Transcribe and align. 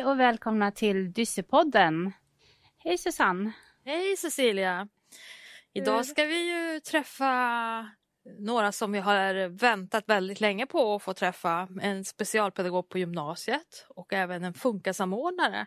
Hej 0.00 0.06
och 0.06 0.20
välkomna 0.20 0.70
till 0.70 1.12
Dyssepodden. 1.12 2.12
Hej 2.78 2.98
Susanne. 2.98 3.52
Hej 3.84 4.16
Cecilia. 4.16 4.88
Idag 5.72 6.06
ska 6.06 6.24
vi 6.24 6.50
ju 6.50 6.80
träffa 6.80 7.32
några 8.38 8.72
som 8.72 8.92
vi 8.92 8.98
har 8.98 9.48
väntat 9.48 10.04
väldigt 10.06 10.40
länge 10.40 10.66
på 10.66 10.94
att 10.94 11.02
få 11.02 11.14
träffa. 11.14 11.68
En 11.82 12.04
specialpedagog 12.04 12.88
på 12.88 12.98
gymnasiet 12.98 13.86
och 13.88 14.12
även 14.12 14.44
en 14.44 14.54
funkasamordnare. 14.54 15.66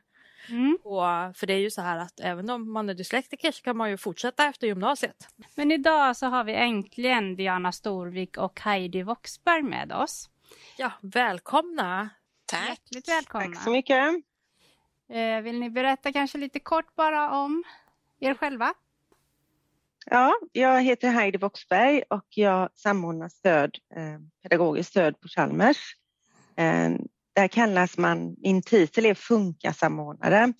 Mm. 0.49 0.77
Och, 0.83 1.37
för 1.37 1.47
det 1.47 1.53
är 1.53 1.59
ju 1.59 1.71
så 1.71 1.81
här 1.81 1.97
att 1.97 2.19
även 2.19 2.49
om 2.49 2.73
man 2.73 2.89
är 2.89 2.93
dyslektiker 2.93 3.51
så 3.51 3.63
kan 3.63 3.77
man 3.77 3.89
ju 3.89 3.97
fortsätta 3.97 4.45
efter 4.45 4.67
gymnasiet. 4.67 5.27
Men 5.55 5.71
idag 5.71 6.17
så 6.17 6.25
har 6.25 6.43
vi 6.43 6.53
äntligen 6.53 7.35
Diana 7.35 7.71
Storvik 7.71 8.37
och 8.37 8.59
Heidi 8.61 9.03
Voxberg 9.03 9.63
med 9.63 9.91
oss. 9.91 10.29
Ja, 10.77 10.91
välkomna! 11.01 12.09
Tack! 12.53 12.69
Hjärtligt 12.69 13.07
välkomna! 13.07 13.55
Tack 13.55 13.63
så 13.63 13.69
mycket! 13.69 14.15
Eh, 15.09 15.41
vill 15.41 15.59
ni 15.59 15.69
berätta 15.69 16.11
kanske 16.11 16.37
lite 16.37 16.59
kort 16.59 16.95
bara 16.95 17.31
om 17.31 17.63
er 18.19 18.33
själva? 18.33 18.73
Ja, 20.05 20.33
jag 20.51 20.81
heter 20.81 21.09
Heidi 21.09 21.37
Voxberg 21.37 22.03
och 22.09 22.25
jag 22.29 22.69
samordnar 22.75 23.29
stöd, 23.29 23.77
eh, 23.95 24.19
pedagogiskt 24.43 24.89
stöd 24.89 25.19
på 25.19 25.27
Chalmers. 25.27 25.77
Eh, 26.57 26.89
där 27.33 27.47
kallas 27.47 27.97
man, 27.97 28.35
min 28.37 28.61
titel 28.61 29.05
är 29.05 29.13
Funka-samordnare. 29.13 30.53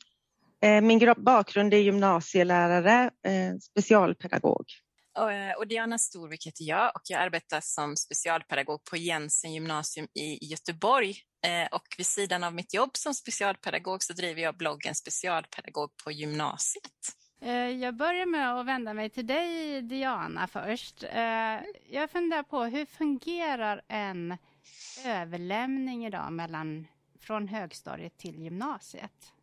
Min 0.81 1.13
bakgrund 1.17 1.73
är 1.73 1.77
gymnasielärare, 1.77 3.11
specialpedagog. 3.61 4.65
Och 5.57 5.67
Diana 5.67 5.97
Storvik 5.97 6.47
heter 6.47 6.63
jag 6.63 6.91
och 6.95 7.01
jag 7.03 7.21
arbetar 7.21 7.61
som 7.61 7.95
specialpedagog 7.95 8.83
på 8.83 8.97
Jensen 8.97 9.53
gymnasium 9.53 10.07
i 10.13 10.45
Göteborg. 10.45 11.15
Och 11.71 11.95
vid 11.97 12.05
sidan 12.05 12.43
av 12.43 12.53
mitt 12.53 12.73
jobb 12.73 12.97
som 12.97 13.13
specialpedagog 13.13 14.03
så 14.03 14.13
driver 14.13 14.41
jag 14.41 14.57
bloggen 14.57 14.95
Specialpedagog 14.95 15.97
på 16.03 16.11
gymnasiet. 16.11 16.91
Jag 17.81 17.95
börjar 17.95 18.25
med 18.25 18.59
att 18.59 18.65
vända 18.65 18.93
mig 18.93 19.09
till 19.09 19.27
dig 19.27 19.81
Diana 19.81 20.47
först. 20.47 21.03
Jag 21.89 22.11
funderar 22.11 22.43
på 22.43 22.63
hur 22.63 22.85
fungerar 22.85 23.81
en 23.87 24.37
överlämning 25.05 26.05
idag 26.05 26.33
mellan, 26.33 26.87
från 27.19 27.47
högstadiet 27.47 28.17
till 28.17 28.39
gymnasiet? 28.39 29.33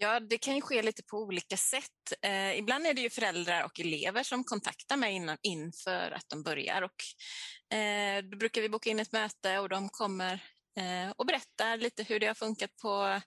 Ja, 0.00 0.20
det 0.20 0.38
kan 0.38 0.54
ju 0.54 0.60
ske 0.60 0.82
lite 0.82 1.02
på 1.02 1.18
olika 1.18 1.56
sätt. 1.56 2.12
Eh, 2.22 2.58
ibland 2.58 2.86
är 2.86 2.94
det 2.94 3.00
ju 3.00 3.10
föräldrar 3.10 3.64
och 3.64 3.80
elever 3.80 4.22
som 4.22 4.44
kontaktar 4.44 4.96
mig 4.96 5.14
innan, 5.14 5.36
inför 5.42 6.10
att 6.10 6.28
de 6.28 6.42
börjar. 6.42 6.82
Och, 6.82 7.76
eh, 7.76 8.22
då 8.22 8.36
brukar 8.36 8.62
vi 8.62 8.68
boka 8.68 8.90
in 8.90 9.00
ett 9.00 9.12
möte 9.12 9.58
och 9.58 9.68
de 9.68 9.88
kommer 9.88 10.34
eh, 10.34 10.40
Eh, 10.78 11.10
och 11.16 11.26
berättar 11.26 11.76
lite 11.76 12.02
hur 12.02 12.20
det 12.20 12.26
har 12.26 12.34
funkat 12.34 12.76
på 12.76 13.20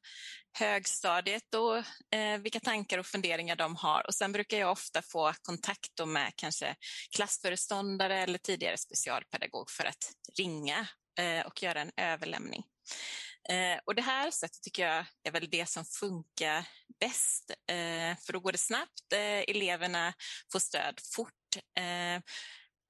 högstadiet 0.60 1.54
och 1.54 1.78
eh, 2.18 2.38
vilka 2.38 2.60
tankar 2.60 2.98
och 2.98 3.06
funderingar 3.06 3.56
de 3.56 3.76
har. 3.76 4.08
Och 4.08 4.16
sen 4.16 4.32
brukar 4.32 4.58
jag 4.58 4.72
ofta 4.72 5.02
få 5.02 5.34
kontakt 5.42 6.08
med 6.08 6.32
kanske 6.36 6.76
klassföreståndare 7.16 8.20
eller 8.24 8.38
tidigare 8.38 8.78
specialpedagog 8.78 9.72
för 9.72 9.86
att 9.86 10.12
ringa 10.38 10.88
Eh, 11.20 11.46
och 11.46 11.64
göra 11.64 11.82
en 11.82 11.92
överlämning. 11.98 12.64
Eh, 13.50 13.80
och 13.86 13.96
det 13.96 14.02
här 14.02 14.32
sättet 14.32 14.62
tycker 14.62 14.88
jag 14.88 15.06
är 15.24 15.32
väl 15.32 15.50
det 15.50 15.70
som 15.70 15.86
funkar 15.86 16.68
bäst, 17.00 17.52
eh, 17.68 18.18
för 18.26 18.34
då 18.34 18.40
går 18.40 18.52
det 18.52 18.58
snabbt, 18.58 19.14
eh, 19.14 19.56
eleverna 19.56 20.14
får 20.52 20.60
stöd 20.60 21.00
fort. 21.16 21.56
Eh, 21.78 22.22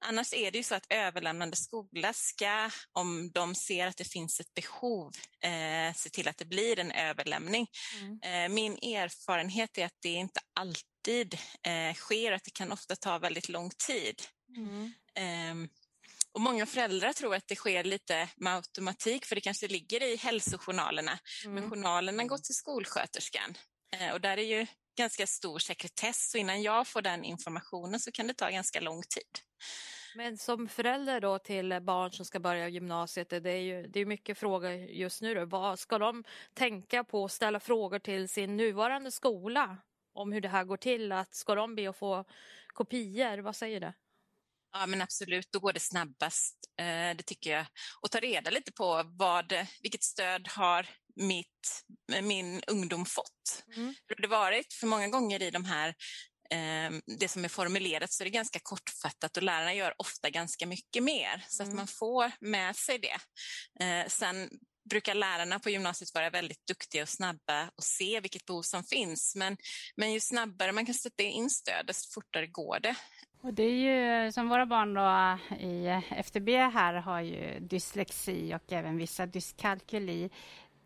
Annars 0.04 0.32
är 0.34 0.50
det 0.50 0.58
ju 0.58 0.64
så 0.64 0.74
att 0.74 0.86
överlämnande 0.88 1.56
skola 1.56 2.12
ska, 2.12 2.70
om 2.92 3.30
de 3.34 3.54
ser 3.54 3.86
att 3.86 3.96
det 3.96 4.12
finns 4.12 4.40
ett 4.40 4.54
behov, 4.54 5.12
se 5.94 6.10
till 6.10 6.28
att 6.28 6.38
det 6.38 6.44
blir 6.44 6.78
en 6.78 6.92
överlämning. 6.92 7.66
Mm. 8.00 8.54
Min 8.54 8.72
erfarenhet 8.72 9.78
är 9.78 9.86
att 9.86 9.98
det 10.02 10.08
inte 10.08 10.40
alltid 10.60 11.38
sker, 11.94 12.32
att 12.32 12.44
det 12.44 12.50
kan 12.50 12.72
ofta 12.72 12.96
ta 12.96 13.18
väldigt 13.18 13.48
lång 13.48 13.70
tid. 13.86 14.22
Mm. 14.56 14.92
Ehm, 15.14 15.68
och 16.32 16.40
många 16.40 16.66
föräldrar 16.66 17.12
tror 17.12 17.34
att 17.34 17.48
det 17.48 17.56
sker 17.56 17.84
lite 17.84 18.28
med 18.36 18.54
automatik 18.54 19.26
för 19.26 19.34
det 19.34 19.40
kanske 19.40 19.68
ligger 19.68 20.02
i 20.02 20.16
hälsojournalerna. 20.16 21.18
Mm. 21.44 21.54
Men 21.54 21.70
journalerna 21.70 22.24
går 22.24 22.38
till 22.38 22.54
skolsköterskan 22.54 23.58
eh, 23.96 24.12
och 24.12 24.20
där 24.20 24.36
är 24.36 24.42
ju 24.42 24.66
ganska 24.98 25.26
stor 25.26 25.58
sekretess 25.58 26.30
så 26.30 26.38
innan 26.38 26.62
jag 26.62 26.88
får 26.88 27.02
den 27.02 27.24
informationen 27.24 28.00
så 28.00 28.12
kan 28.12 28.26
det 28.26 28.34
ta 28.34 28.50
ganska 28.50 28.80
lång 28.80 29.02
tid. 29.02 29.51
Men 30.14 30.38
som 30.38 30.68
förälder 30.68 31.20
då 31.20 31.38
till 31.38 31.80
barn 31.80 32.12
som 32.12 32.24
ska 32.24 32.40
börja 32.40 32.68
gymnasiet, 32.68 33.30
det 33.30 33.50
är 33.50 33.60
ju 33.60 33.86
det 33.86 34.00
är 34.00 34.06
mycket 34.06 34.38
frågor 34.38 34.70
just 34.72 35.22
nu. 35.22 35.34
Då. 35.34 35.44
Vad 35.44 35.78
ska 35.78 35.98
de 35.98 36.24
tänka 36.54 37.04
på 37.04 37.24
att 37.24 37.32
ställa 37.32 37.60
frågor 37.60 37.98
till 37.98 38.28
sin 38.28 38.56
nuvarande 38.56 39.10
skola 39.10 39.76
om 40.14 40.32
hur 40.32 40.40
det 40.40 40.48
här 40.48 40.64
går 40.64 40.76
till? 40.76 41.12
Att 41.12 41.34
ska 41.34 41.54
de 41.54 41.74
be 41.74 41.90
att 41.90 41.96
få 41.96 42.24
kopior? 42.66 43.38
Vad 43.38 43.56
säger 43.56 43.80
du? 43.80 43.92
Ja, 44.72 44.86
men 44.86 45.02
absolut, 45.02 45.52
då 45.52 45.58
går 45.60 45.72
det 45.72 45.80
snabbast, 45.80 46.56
eh, 46.78 47.16
det 47.16 47.22
tycker 47.26 47.50
jag. 47.50 47.66
Och 48.00 48.10
ta 48.10 48.18
reda 48.20 48.50
lite 48.50 48.72
på 48.72 49.02
vad, 49.04 49.52
vilket 49.82 50.02
stöd 50.02 50.48
har 50.48 50.86
mitt, 51.16 51.84
min 52.22 52.62
ungdom 52.66 53.06
fått? 53.06 53.64
Mm. 53.76 53.94
Hur 54.06 54.16
har 54.16 54.22
det 54.22 54.28
varit? 54.28 54.72
För 54.72 54.86
många 54.86 55.08
gånger 55.08 55.42
i 55.42 55.50
de 55.50 55.64
här 55.64 55.94
det 57.18 57.28
som 57.28 57.44
är 57.44 57.48
formulerat 57.48 58.12
så 58.12 58.22
är 58.22 58.24
det 58.24 58.30
ganska 58.30 58.58
kortfattat 58.62 59.36
och 59.36 59.42
lärarna 59.42 59.74
gör 59.74 59.94
ofta 59.96 60.30
ganska 60.30 60.66
mycket 60.66 61.02
mer 61.02 61.44
så 61.48 61.62
mm. 61.62 61.72
att 61.72 61.76
man 61.76 61.86
får 61.86 62.32
med 62.40 62.76
sig 62.76 62.98
det. 62.98 63.18
Eh, 63.84 64.06
sen 64.06 64.48
brukar 64.90 65.14
lärarna 65.14 65.58
på 65.58 65.70
gymnasiet 65.70 66.14
vara 66.14 66.30
väldigt 66.30 66.66
duktiga 66.66 67.02
och 67.02 67.08
snabba 67.08 67.70
och 67.76 67.84
se 67.84 68.20
vilket 68.20 68.46
behov 68.46 68.62
som 68.62 68.84
finns. 68.84 69.34
Men, 69.36 69.56
men 69.96 70.12
ju 70.12 70.20
snabbare 70.20 70.72
man 70.72 70.86
kan 70.86 70.94
sätta 70.94 71.22
in 71.22 71.50
stöd, 71.50 71.86
desto 71.86 72.12
fortare 72.14 72.46
går 72.46 72.80
det. 72.80 72.94
Och 73.42 73.54
det 73.54 73.62
är 73.62 74.24
ju 74.24 74.32
som 74.32 74.48
våra 74.48 74.66
barn 74.66 74.94
då 74.94 75.38
i 75.56 76.02
FTB 76.10 76.48
här 76.56 76.94
har 76.94 77.20
ju 77.20 77.60
dyslexi 77.60 78.54
och 78.54 78.72
även 78.72 78.96
vissa 78.96 79.26
dyskalkyli. 79.26 80.30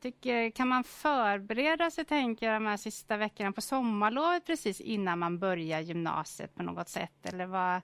Tycker, 0.07 0.51
kan 0.51 0.69
man 0.69 0.85
förbereda 0.85 1.91
sig, 1.91 2.05
tänker 2.05 2.47
jag, 2.47 2.57
de 2.57 2.67
här 2.67 2.77
sista 2.77 3.17
veckorna 3.17 3.53
på 3.53 3.61
sommarlovet 3.61 4.47
precis 4.47 4.81
innan 4.81 5.19
man 5.19 5.39
börjar 5.39 5.81
gymnasiet 5.81 6.55
på 6.55 6.63
något 6.63 6.89
sätt? 6.89 7.13
Eller 7.23 7.47
vad, 7.47 7.81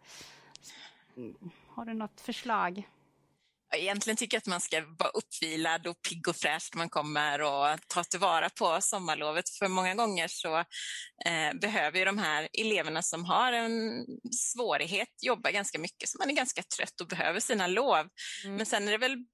har 1.69 1.85
du 1.85 1.95
något 1.95 2.21
förslag? 2.21 2.89
Egentligen 3.77 4.17
tycker 4.17 4.37
jag 4.37 4.41
att 4.41 4.47
man 4.47 4.61
ska 4.61 4.81
vara 4.99 5.11
uppvilad 5.11 5.87
och 5.87 6.03
pigg 6.09 6.29
och 6.29 6.37
fräsch 6.37 6.71
när 6.73 6.79
man 6.79 6.89
kommer 6.89 7.43
och 7.43 7.89
ta 7.89 8.05
tillvara 8.05 8.51
på 8.51 8.79
sommarlovet. 8.81 9.49
För 9.49 9.69
många 9.69 9.95
gånger 9.95 10.29
så 10.29 10.59
eh, 11.27 11.59
behöver 11.61 11.99
ju 11.99 12.05
de 12.05 12.19
här 12.19 12.49
eleverna 12.53 13.03
som 13.03 13.25
har 13.25 13.53
en 13.53 14.07
svårighet 14.31 15.09
jobba 15.23 15.51
ganska 15.51 15.79
mycket, 15.79 16.09
så 16.09 16.19
man 16.19 16.31
är 16.31 16.35
ganska 16.35 16.63
trött 16.63 17.01
och 17.01 17.07
behöver 17.07 17.41
sina 17.41 17.67
lov. 17.67 18.09
Mm. 18.45 18.57
Men 18.57 18.67
sen 18.67 18.89
är 18.89 18.93
det 18.93 18.99
väl 18.99 19.25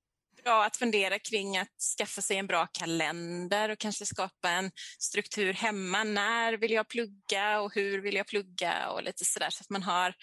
bra 0.43 0.65
att 0.65 0.77
fundera 0.77 1.19
kring 1.19 1.57
att 1.59 1.81
skaffa 1.99 2.21
sig 2.21 2.37
en 2.37 2.47
bra 2.47 2.67
kalender 2.67 3.69
och 3.69 3.79
kanske 3.79 4.07
skapa 4.07 4.51
en 4.51 4.71
struktur 4.99 5.53
hemma. 5.53 6.05
När 6.05 6.53
vill 6.53 6.73
jag 6.73 6.89
plugga 6.89 7.61
och 7.61 7.75
hur 7.75 8.01
vill 8.01 8.15
jag 8.15 8.27
plugga 8.27 8.89
och 8.91 9.03
lite 9.03 9.25
sådär 9.25 9.51
så 9.51 9.63
att 9.63 9.71
man 9.71 9.83
har, 9.83 10.15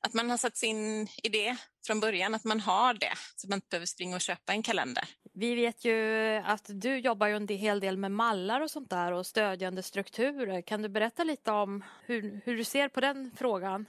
att 0.00 0.14
man 0.14 0.30
har 0.30 0.36
satt 0.36 0.56
sin 0.56 1.08
idé 1.22 1.56
från 1.86 2.00
början, 2.00 2.34
att 2.34 2.44
man 2.44 2.60
har 2.60 2.94
det 2.94 3.12
så 3.36 3.48
man 3.48 3.56
inte 3.56 3.68
behöver 3.70 3.86
springa 3.86 4.16
och 4.16 4.20
köpa 4.20 4.52
en 4.52 4.62
kalender. 4.62 5.04
Vi 5.34 5.54
vet 5.54 5.84
ju 5.84 6.26
att 6.44 6.64
du 6.68 6.98
jobbar 6.98 7.26
ju 7.26 7.36
en 7.36 7.48
hel 7.48 7.80
del 7.80 7.96
med 7.96 8.12
mallar 8.12 8.60
och 8.60 8.70
sånt 8.70 8.90
där 8.90 9.12
och 9.12 9.26
stödjande 9.26 9.82
strukturer. 9.82 10.62
Kan 10.62 10.82
du 10.82 10.88
berätta 10.88 11.24
lite 11.24 11.50
om 11.50 11.84
hur, 12.06 12.40
hur 12.44 12.56
du 12.56 12.64
ser 12.64 12.88
på 12.88 13.00
den 13.00 13.32
frågan? 13.38 13.86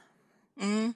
Mm. 0.62 0.94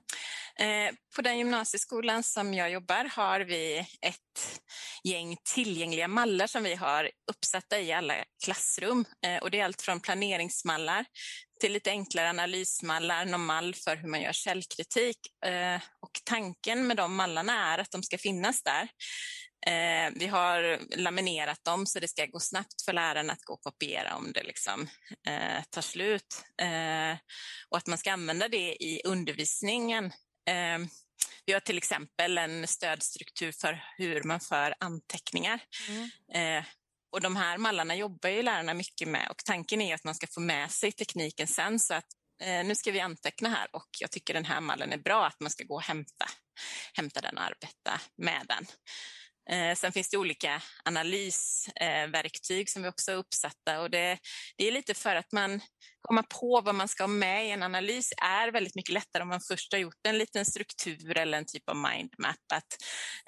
Eh, 0.60 0.96
på 1.16 1.22
den 1.22 1.38
gymnasieskolan 1.38 2.24
som 2.24 2.54
jag 2.54 2.72
jobbar 2.72 3.12
har 3.16 3.40
vi 3.40 3.80
ett 4.02 4.62
gäng 5.04 5.38
tillgängliga 5.56 6.08
mallar 6.08 6.48
som 6.48 6.64
vi 6.64 6.76
har 6.76 7.12
uppsatta 7.32 7.80
i 7.80 7.92
alla 7.94 8.14
klassrum. 8.46 9.06
Eh, 9.26 9.38
och 9.38 9.52
det 9.52 9.60
är 9.60 9.66
allt 9.66 9.82
från 9.82 10.00
planeringsmallar 10.00 11.06
till 11.62 11.74
lite 11.74 11.90
enklare 11.90 12.30
analysmallar, 12.30 13.26
någon 13.26 13.46
mall 13.46 13.76
för 13.76 13.96
hur 13.96 14.08
man 14.08 14.22
gör 14.22 14.34
källkritik. 14.34 15.18
Eh, 15.46 15.76
och 15.76 16.12
tanken 16.26 16.88
med 16.88 16.98
de 16.98 17.16
mallarna 17.16 17.74
är 17.74 17.78
att 17.78 17.92
de 17.92 18.04
ska 18.04 18.18
finnas 18.18 18.64
där. 18.64 18.90
Vi 20.16 20.28
har 20.28 20.80
laminerat 20.98 21.64
dem 21.64 21.86
så 21.86 22.00
det 22.00 22.08
ska 22.08 22.26
gå 22.26 22.40
snabbt 22.40 22.82
för 22.86 22.94
läraren 22.94 23.30
att 23.30 23.42
gå 23.44 23.54
och 23.54 23.62
kopiera 23.62 24.16
om 24.16 24.32
det 24.32 24.44
liksom, 24.44 24.88
eh, 25.28 25.64
tar 25.70 25.82
slut. 25.82 26.44
Eh, 26.62 27.18
och 27.70 27.78
att 27.78 27.88
man 27.88 27.98
ska 27.98 28.12
använda 28.12 28.48
det 28.48 28.84
i 28.84 29.02
undervisningen. 29.06 30.12
Eh, 30.46 30.88
vi 31.46 31.54
har 31.54 31.60
till 31.60 31.78
exempel 31.78 32.38
en 32.38 32.68
stödstruktur 32.68 33.52
för 33.52 33.84
hur 33.98 34.24
man 34.24 34.40
för 34.40 34.76
anteckningar. 34.80 35.60
Mm. 35.90 36.10
Eh, 36.34 36.66
och 37.12 37.22
de 37.22 37.36
här 37.36 37.58
mallarna 37.58 37.96
jobbar 37.96 38.30
ju 38.30 38.44
lärarna 38.44 38.74
mycket 38.74 39.08
med 39.08 39.28
och 39.30 39.38
tanken 39.46 39.82
är 39.82 39.96
att 39.96 40.04
man 40.04 40.16
ska 40.16 40.28
få 40.28 40.40
med 40.40 40.72
sig 40.72 40.92
tekniken 40.92 41.48
sen 41.48 41.80
så 41.80 41.94
att 41.94 42.08
eh, 42.44 42.66
nu 42.66 42.76
ska 42.76 42.92
vi 42.92 43.00
anteckna 43.00 43.50
här 43.50 43.68
och 43.72 43.90
jag 44.00 44.12
tycker 44.12 44.34
den 44.34 44.46
här 44.46 44.62
mallen 44.62 44.94
är 44.94 44.98
bra, 44.98 45.26
att 45.26 45.40
man 45.40 45.50
ska 45.50 45.64
gå 45.64 45.76
och 45.76 45.82
hämta, 45.82 46.26
hämta 46.94 47.22
den 47.22 47.38
och 47.38 47.44
arbeta 47.44 48.02
med 48.18 48.46
den. 48.48 48.66
Eh, 49.50 49.76
sen 49.76 49.92
finns 49.92 50.10
det 50.10 50.18
olika 50.18 50.62
analysverktyg 50.84 52.70
som 52.70 52.84
vi 52.84 52.90
också 52.90 53.12
har 53.12 53.18
uppsatta 53.18 53.82
och 53.82 53.90
det, 53.90 54.20
det 54.58 54.68
är 54.68 54.72
lite 54.72 54.94
för 54.94 55.16
att 55.16 55.32
man 55.32 55.62
komma 56.08 56.24
på 56.24 56.62
vad 56.62 56.76
man 56.76 56.88
ska 56.88 57.04
ha 57.04 57.08
med 57.08 57.48
i 57.48 57.52
en 57.52 57.64
analys 57.64 58.14
är 58.18 58.52
väldigt 58.52 58.76
mycket 58.76 58.94
lättare 58.94 59.24
om 59.24 59.30
man 59.30 59.42
först 59.42 59.74
har 59.74 59.80
gjort 59.80 60.08
en 60.08 60.18
liten 60.18 60.46
struktur 60.46 61.18
eller 61.18 61.38
en 61.38 61.46
typ 61.46 61.70
av 61.70 61.76
mindmap, 61.76 62.52
att 62.54 62.78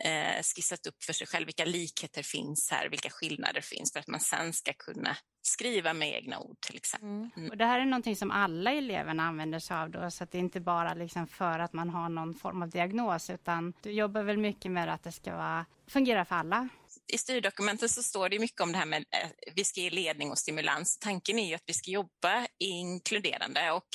eh, 0.06 0.44
skissat 0.56 0.88
upp 0.88 1.04
för 1.04 1.14
sig 1.14 1.28
själv 1.28 1.46
vilka 1.46 1.66
likheter 1.66 2.24
finns 2.24 2.72
här, 2.72 2.90
vilka 2.90 3.10
skillnader 3.10 3.62
finns 3.62 3.94
för 3.94 4.00
att 4.00 4.08
man 4.08 4.20
sen 4.20 4.54
ska 4.54 4.74
kunna 4.74 5.18
skriva 5.48 5.94
med 5.94 6.14
egna 6.14 6.40
ord 6.40 6.60
till 6.60 6.76
exempel. 6.76 7.10
Mm. 7.10 7.30
mm. 7.38 7.50
Och 7.50 7.58
det 7.58 7.66
här 7.66 7.80
är 7.80 7.86
någonting 7.86 8.16
som 8.16 8.32
alla 8.32 8.72
eleverna 8.72 9.24
använder 9.24 9.60
sig 9.60 9.78
av 9.78 9.90
då, 9.90 10.12
så 10.12 10.24
att 10.24 10.32
det 10.32 10.38
är 10.38 10.40
inte 10.40 10.60
bara 10.60 10.94
liksom 10.94 11.28
för 11.28 11.60
att 11.60 11.74
man 11.74 11.90
har 11.90 12.10
någon 12.10 12.34
form 12.34 12.62
av 12.62 12.70
diagnos, 12.70 13.30
utan 13.30 13.74
du 13.82 13.92
jobbar 13.92 14.24
väl 14.24 14.38
mycket 14.38 14.72
med 14.72 14.94
att 14.94 15.04
det 15.04 15.12
ska 15.12 15.36
vara, 15.36 15.66
fungera 15.88 16.26
för 16.26 16.36
alla? 16.36 16.70
I 17.14 17.18
styrdokumenten 17.18 17.90
så 17.90 18.04
står 18.04 18.30
det 18.30 18.40
mycket 18.40 18.62
om 18.62 18.72
det 18.72 18.78
här 18.78 18.86
med 18.86 19.02
att 19.02 19.54
vi 19.56 19.64
ska 19.64 19.82
ge 19.82 19.90
ledning 19.90 20.32
och 20.32 20.38
stimulans. 20.38 20.98
Tanken 21.00 21.40
är 21.40 21.48
ju 21.48 21.56
att 21.56 21.64
vi 21.66 21.74
ska 21.74 21.92
jobba 21.92 22.48
inkluderande 22.60 23.72
och 23.72 23.88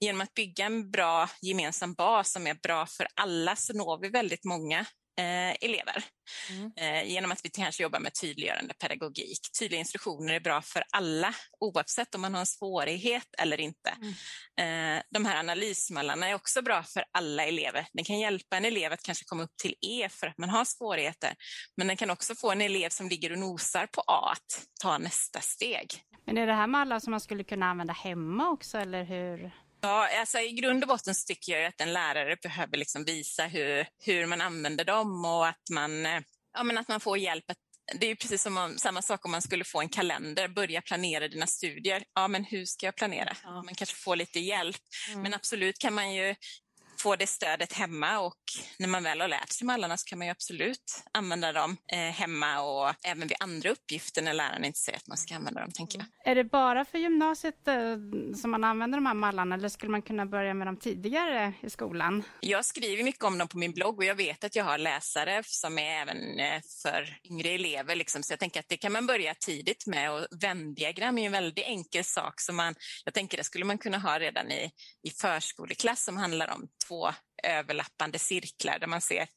genom 0.00 0.20
att 0.20 0.34
bygga 0.34 0.66
en 0.66 0.90
bra 0.90 1.30
gemensam 1.42 1.94
bas 1.94 2.32
som 2.32 2.46
är 2.46 2.54
bra 2.54 2.86
för 2.86 3.06
alla 3.14 3.56
så 3.56 3.72
når 3.72 3.98
vi 3.98 4.08
väldigt 4.08 4.44
många 4.44 4.86
eh, 5.18 5.56
elever. 5.60 6.04
Mm. 6.50 6.72
Eh, 6.76 7.10
genom 7.10 7.32
att 7.32 7.40
vi 7.44 7.50
kanske 7.50 7.82
jobbar 7.82 8.00
med 8.00 8.14
tydliggörande 8.20 8.74
pedagogik. 8.74 9.40
Tydliga 9.58 9.80
instruktioner 9.80 10.34
är 10.34 10.40
bra 10.40 10.62
för 10.62 10.84
alla 10.90 11.34
oavsett 11.60 12.14
om 12.14 12.20
man 12.20 12.34
har 12.34 12.40
en 12.40 12.46
svårighet 12.46 13.28
eller 13.38 13.60
inte. 13.60 13.96
Mm. 14.00 14.96
Eh, 14.96 15.02
de 15.10 15.24
här 15.24 15.36
analysmallarna 15.36 16.28
är 16.28 16.34
också 16.34 16.62
bra 16.62 16.82
för 16.82 17.04
alla 17.12 17.44
elever. 17.44 17.86
Den 17.92 18.04
kan 18.04 18.18
hjälpa 18.18 18.56
en 18.56 18.64
elev 18.64 18.92
att 18.92 19.02
kanske 19.02 19.24
komma 19.24 19.42
upp 19.42 19.56
till 19.62 19.74
E 19.80 20.08
för 20.08 20.26
att 20.26 20.38
man 20.38 20.50
har 20.50 20.64
svårigheter. 20.64 21.34
Men 21.76 21.86
den 21.86 21.96
kan 21.96 22.10
också 22.10 22.34
få 22.34 22.52
en 22.52 22.60
elev 22.60 22.88
som 22.88 23.08
ligger 23.08 23.32
och 23.32 23.38
nosar 23.38 23.86
på 23.86 24.00
A 24.06 24.32
att 24.32 24.66
ta 24.82 24.98
nästa 24.98 25.40
steg. 25.40 25.86
Men 26.26 26.38
är 26.38 26.46
det 26.46 26.54
här 26.54 26.66
mallar 26.66 27.00
som 27.00 27.10
man 27.10 27.20
skulle 27.20 27.44
kunna 27.44 27.66
använda 27.66 27.92
hemma 27.92 28.50
också 28.50 28.78
eller 28.78 29.04
hur? 29.04 29.50
Ja, 29.84 30.08
alltså 30.20 30.38
i 30.38 30.52
grund 30.52 30.84
och 30.84 30.88
botten 30.88 31.14
så 31.14 31.26
tycker 31.26 31.52
jag 31.52 31.66
att 31.66 31.80
en 31.80 31.92
lärare 31.92 32.36
behöver 32.42 32.76
liksom 32.76 33.04
visa 33.04 33.46
hur, 33.46 33.86
hur 34.04 34.26
man 34.26 34.40
använder 34.40 34.84
dem 34.84 35.24
och 35.24 35.48
att 35.48 35.70
man, 35.70 36.06
eh, 36.06 36.20
ja, 36.54 36.62
men 36.62 36.78
att 36.78 36.88
man 36.88 37.00
får 37.00 37.18
hjälp 37.18 37.50
att 37.50 37.56
det 38.00 38.10
är 38.10 38.14
precis 38.14 38.42
som 38.42 38.56
om, 38.56 38.78
samma 38.78 39.02
sak 39.02 39.24
om 39.24 39.30
man 39.30 39.42
skulle 39.42 39.64
få 39.64 39.80
en 39.80 39.88
kalender, 39.88 40.48
börja 40.48 40.82
planera 40.82 41.28
dina 41.28 41.46
studier. 41.46 42.04
Ja, 42.14 42.28
men 42.28 42.44
hur 42.44 42.64
ska 42.64 42.86
jag 42.86 42.96
planera? 42.96 43.36
Ja. 43.42 43.62
Man 43.62 43.74
kanske 43.74 43.96
får 43.96 44.16
lite 44.16 44.40
hjälp. 44.40 44.76
Mm. 45.08 45.22
Men 45.22 45.34
absolut 45.34 45.78
kan 45.78 45.94
man 45.94 46.14
ju 46.14 46.34
få 47.04 47.16
det 47.16 47.26
stödet 47.26 47.72
hemma 47.72 48.18
och 48.18 48.42
när 48.78 48.88
man 48.88 49.02
väl 49.02 49.20
har 49.20 49.28
lärt 49.28 49.52
sig 49.52 49.66
mallarna 49.66 49.96
så 49.96 50.04
kan 50.04 50.18
man 50.18 50.26
ju 50.26 50.30
absolut 50.30 51.02
använda 51.12 51.52
dem 51.52 51.76
eh, 51.92 51.98
hemma 51.98 52.60
och 52.60 52.94
även 53.04 53.28
vid 53.28 53.36
andra 53.40 53.70
uppgifter 53.70 54.22
när 54.22 54.32
läraren 54.32 54.64
inte 54.64 54.78
säger 54.78 54.98
att 54.98 55.06
man 55.06 55.16
ska 55.16 55.34
använda 55.34 55.60
dem, 55.60 55.72
tänker 55.72 55.98
jag. 55.98 56.06
Är 56.30 56.34
det 56.34 56.44
bara 56.44 56.84
för 56.84 56.98
gymnasiet 56.98 57.68
eh, 57.68 57.74
som 58.36 58.50
man 58.50 58.64
använder 58.64 58.98
de 58.98 59.06
här 59.06 59.14
mallarna 59.14 59.54
eller 59.54 59.68
skulle 59.68 59.90
man 59.90 60.02
kunna 60.02 60.26
börja 60.26 60.54
med 60.54 60.66
dem 60.66 60.76
tidigare 60.76 61.52
i 61.60 61.70
skolan? 61.70 62.22
Jag 62.40 62.64
skriver 62.64 63.04
mycket 63.04 63.24
om 63.24 63.38
dem 63.38 63.48
på 63.48 63.58
min 63.58 63.72
blogg 63.72 63.98
och 63.98 64.04
jag 64.04 64.14
vet 64.14 64.44
att 64.44 64.56
jag 64.56 64.64
har 64.64 64.78
läsare 64.78 65.42
som 65.46 65.78
är 65.78 66.02
även 66.02 66.38
eh, 66.38 66.60
för 66.82 67.18
yngre 67.30 67.48
elever, 67.48 67.96
liksom. 67.96 68.22
så 68.22 68.32
jag 68.32 68.40
tänker 68.40 68.60
att 68.60 68.68
det 68.68 68.76
kan 68.76 68.92
man 68.92 69.06
börja 69.06 69.34
tidigt 69.34 69.86
med 69.86 70.12
och 70.12 70.26
vänddiagram 70.42 71.18
är 71.18 71.26
en 71.26 71.32
väldigt 71.32 71.64
enkel 71.66 72.04
sak 72.04 72.40
som 72.40 72.56
man, 72.56 72.74
jag 73.04 73.14
tänker 73.14 73.36
det 73.36 73.44
skulle 73.44 73.64
man 73.64 73.78
kunna 73.78 73.98
ha 73.98 74.18
redan 74.18 74.50
i, 74.50 74.70
i 75.02 75.10
förskoleklass 75.10 76.04
som 76.04 76.16
handlar 76.16 76.50
om 76.50 76.68
två 76.88 77.12
överlappande 77.42 78.18
cirklar 78.18 78.78
där 78.78 78.86
man 78.86 79.00
ser, 79.00 79.28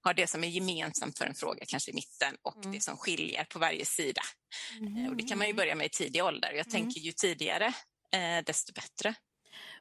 har 0.00 0.14
det 0.14 0.26
som 0.26 0.44
är 0.44 0.48
gemensamt 0.48 1.18
för 1.18 1.26
en 1.26 1.34
fråga 1.34 1.64
kanske 1.68 1.90
i 1.90 1.94
mitten 1.94 2.36
och 2.42 2.56
mm. 2.56 2.72
det 2.72 2.80
som 2.80 2.96
skiljer 2.96 3.44
på 3.44 3.58
varje 3.58 3.84
sida. 3.84 4.22
Mm. 4.80 5.10
Och 5.10 5.16
det 5.16 5.22
kan 5.22 5.38
man 5.38 5.46
ju 5.46 5.54
börja 5.54 5.74
med 5.74 5.86
i 5.86 5.88
tidig 5.88 6.24
ålder. 6.24 6.48
Jag 6.48 6.66
mm. 6.66 6.70
tänker 6.70 7.00
ju 7.00 7.12
tidigare 7.12 7.66
eh, 8.12 8.44
desto 8.44 8.72
bättre. 8.72 9.14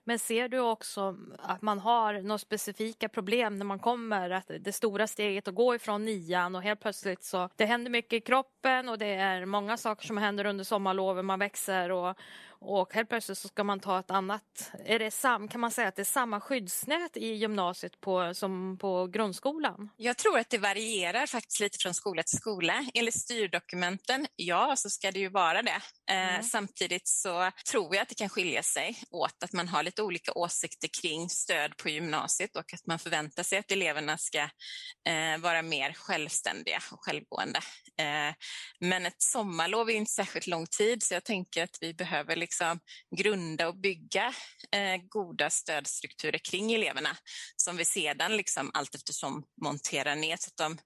Men 0.03 0.19
ser 0.19 0.49
du 0.49 0.59
också 0.59 1.17
att 1.39 1.61
man 1.61 1.79
har 1.79 2.13
några 2.13 2.37
specifika 2.37 3.09
problem 3.09 3.57
när 3.57 3.65
man 3.65 3.79
kommer, 3.79 4.29
att 4.29 4.51
det 4.59 4.73
stora 4.73 5.07
steget 5.07 5.47
att 5.47 5.55
gå 5.55 5.75
ifrån 5.75 6.05
nian 6.05 6.55
och 6.55 6.63
helt 6.63 6.79
plötsligt 6.79 7.23
så 7.23 7.49
det 7.55 7.65
händer 7.65 7.91
mycket 7.91 8.13
i 8.13 8.21
kroppen 8.21 8.89
och 8.89 8.97
det 8.97 9.13
är 9.13 9.45
många 9.45 9.77
saker 9.77 10.07
som 10.07 10.17
händer 10.17 10.45
under 10.45 10.63
sommarlovet, 10.63 11.25
man 11.25 11.39
växer 11.39 11.91
och, 11.91 12.17
och 12.59 12.93
helt 12.93 13.09
plötsligt 13.09 13.37
så 13.37 13.47
ska 13.47 13.63
man 13.63 13.79
ta 13.79 13.99
ett 13.99 14.11
annat, 14.11 14.71
är 14.85 14.99
det 14.99 15.11
sam, 15.11 15.47
kan 15.47 15.61
man 15.61 15.71
säga 15.71 15.87
att 15.87 15.95
det 15.95 16.01
är 16.01 16.03
samma 16.03 16.41
skyddsnät 16.41 17.17
i 17.17 17.27
gymnasiet 17.27 18.01
på, 18.01 18.33
som 18.33 18.77
på 18.77 19.07
grundskolan? 19.07 19.89
Jag 19.97 20.17
tror 20.17 20.39
att 20.39 20.49
det 20.49 20.57
varierar 20.57 21.25
faktiskt 21.25 21.59
lite 21.59 21.77
från 21.81 21.93
skola 21.93 22.23
till 22.23 22.37
skola. 22.37 22.85
Enligt 22.93 23.19
styrdokumenten, 23.19 24.27
ja, 24.35 24.75
så 24.75 24.89
ska 24.89 25.11
det 25.11 25.19
ju 25.19 25.29
vara 25.29 25.61
det. 25.61 25.81
Eh, 26.09 26.29
mm. 26.29 26.43
samtidigt 26.43 27.07
så 27.07 27.51
tror 27.71 27.95
jag 27.95 28.01
att 28.01 28.09
det 28.09 28.15
kan 28.15 28.29
skilja 28.29 28.63
sig 28.63 28.95
åt 29.11 29.43
att 29.43 29.53
man 29.53 29.67
har 29.67 29.83
lite 29.83 30.01
olika 30.01 30.31
åsikter 30.31 30.89
kring 31.01 31.29
stöd 31.29 31.77
på 31.77 31.89
gymnasiet 31.89 32.55
och 32.55 32.73
att 32.73 32.85
man 32.85 32.99
förväntar 32.99 33.43
sig 33.43 33.59
att 33.59 33.71
eleverna 33.71 34.17
ska 34.17 34.39
eh, 35.09 35.37
vara 35.39 35.61
mer 35.61 35.93
självständiga 35.93 36.79
och 36.91 37.03
självgående. 37.03 37.59
Eh, 37.97 38.35
men 38.79 39.05
ett 39.05 39.21
sommarlov 39.21 39.89
är 39.89 39.93
inte 39.93 40.11
särskilt 40.11 40.47
lång 40.47 40.67
tid 40.67 41.03
så 41.03 41.13
jag 41.13 41.23
tänker 41.23 41.63
att 41.63 41.77
vi 41.81 41.93
behöver 41.93 42.35
liksom 42.45 42.79
grunda 43.15 43.67
och 43.67 43.75
bygga 43.75 44.33
eh, 44.71 45.01
goda 45.09 45.49
stödstrukturer 45.49 46.39
kring 46.49 46.73
eleverna 46.73 47.09
som 47.55 47.77
vi 47.77 47.85
sedan 47.85 48.37
liksom 48.37 48.71
allt 48.73 48.95
eftersom 48.95 49.43
monterar 49.61 50.15
ner. 50.15 50.37
Så 50.39 50.51
de, 50.57 50.77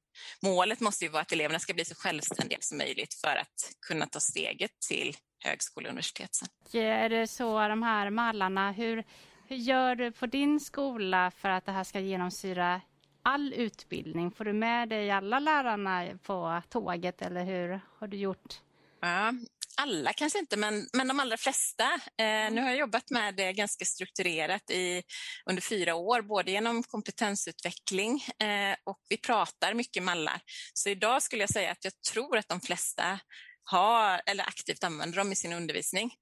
målet 0.42 0.80
måste 0.80 1.06
ju 1.06 1.12
vara 1.12 1.22
att 1.22 1.32
eleverna 1.32 1.60
ska 1.60 1.74
bli 1.74 1.86
så 1.86 1.96
självständiga 1.96 2.58
som 2.62 2.78
möjligt 2.78 3.14
för 3.14 3.36
att 3.36 3.74
kunna 3.88 4.06
ta 4.06 4.20
steget 4.20 4.72
till 4.88 5.16
högskola 5.44 5.88
och 5.88 5.92
universitet 5.92 6.36
sen. 6.36 6.48
Är 6.82 7.10
det 7.10 7.28
så 7.28 7.68
de 7.68 7.84
här 7.84 8.10
mallarna, 8.10 8.72
hur, 8.72 9.04
hur 9.48 9.56
gör 9.56 9.96
du 9.96 10.12
på 10.12 10.26
din 10.26 10.60
skola 10.60 11.32
för 11.32 11.50
att 11.50 11.66
det 11.66 11.72
här 11.72 11.84
ska 11.84 12.00
genomsyra 12.00 12.82
all 13.24 13.54
utbildning? 13.54 14.32
Får 14.32 14.46
du 14.46 14.54
med 14.54 14.90
dig 14.90 15.12
alla 15.12 15.40
lärarna 15.40 16.08
på 16.24 16.62
tåget 16.70 17.22
eller 17.22 17.44
hur 17.44 17.80
har 18.00 18.08
du 18.08 18.18
gjort? 18.18 18.62
Ja, 19.02 19.34
alla 19.80 20.14
kanske 20.14 20.40
inte, 20.40 20.58
men, 20.58 20.88
men 20.94 21.08
de 21.08 21.20
allra 21.20 21.38
flesta. 21.38 21.84
Eh, 21.94 22.52
nu 22.52 22.62
har 22.62 22.70
jag 22.70 22.78
jobbat 22.78 23.10
med 23.10 23.36
det 23.36 23.54
ganska 23.54 23.86
strukturerat 23.86 24.70
i, 24.70 25.04
under 25.46 25.62
fyra 25.62 25.96
år, 25.96 26.22
både 26.22 26.52
genom 26.52 26.84
kompetensutveckling 26.84 28.26
eh, 28.42 28.76
och 28.84 29.00
vi 29.10 29.18
pratar 29.18 29.74
mycket 29.74 30.04
mallar. 30.04 30.42
Så 30.74 30.90
idag 30.90 31.24
skulle 31.24 31.44
jag 31.44 31.50
säga 31.50 31.72
att 31.72 31.84
jag 31.84 31.94
tror 32.12 32.38
att 32.38 32.48
de 32.48 32.62
flesta 32.62 33.20
har, 33.64 34.22
eller 34.26 34.44
aktivt 34.48 34.84
använder 34.84 35.18
dem 35.18 35.32
i 35.32 35.36
sin 35.36 35.54
undervisning. 35.54 36.14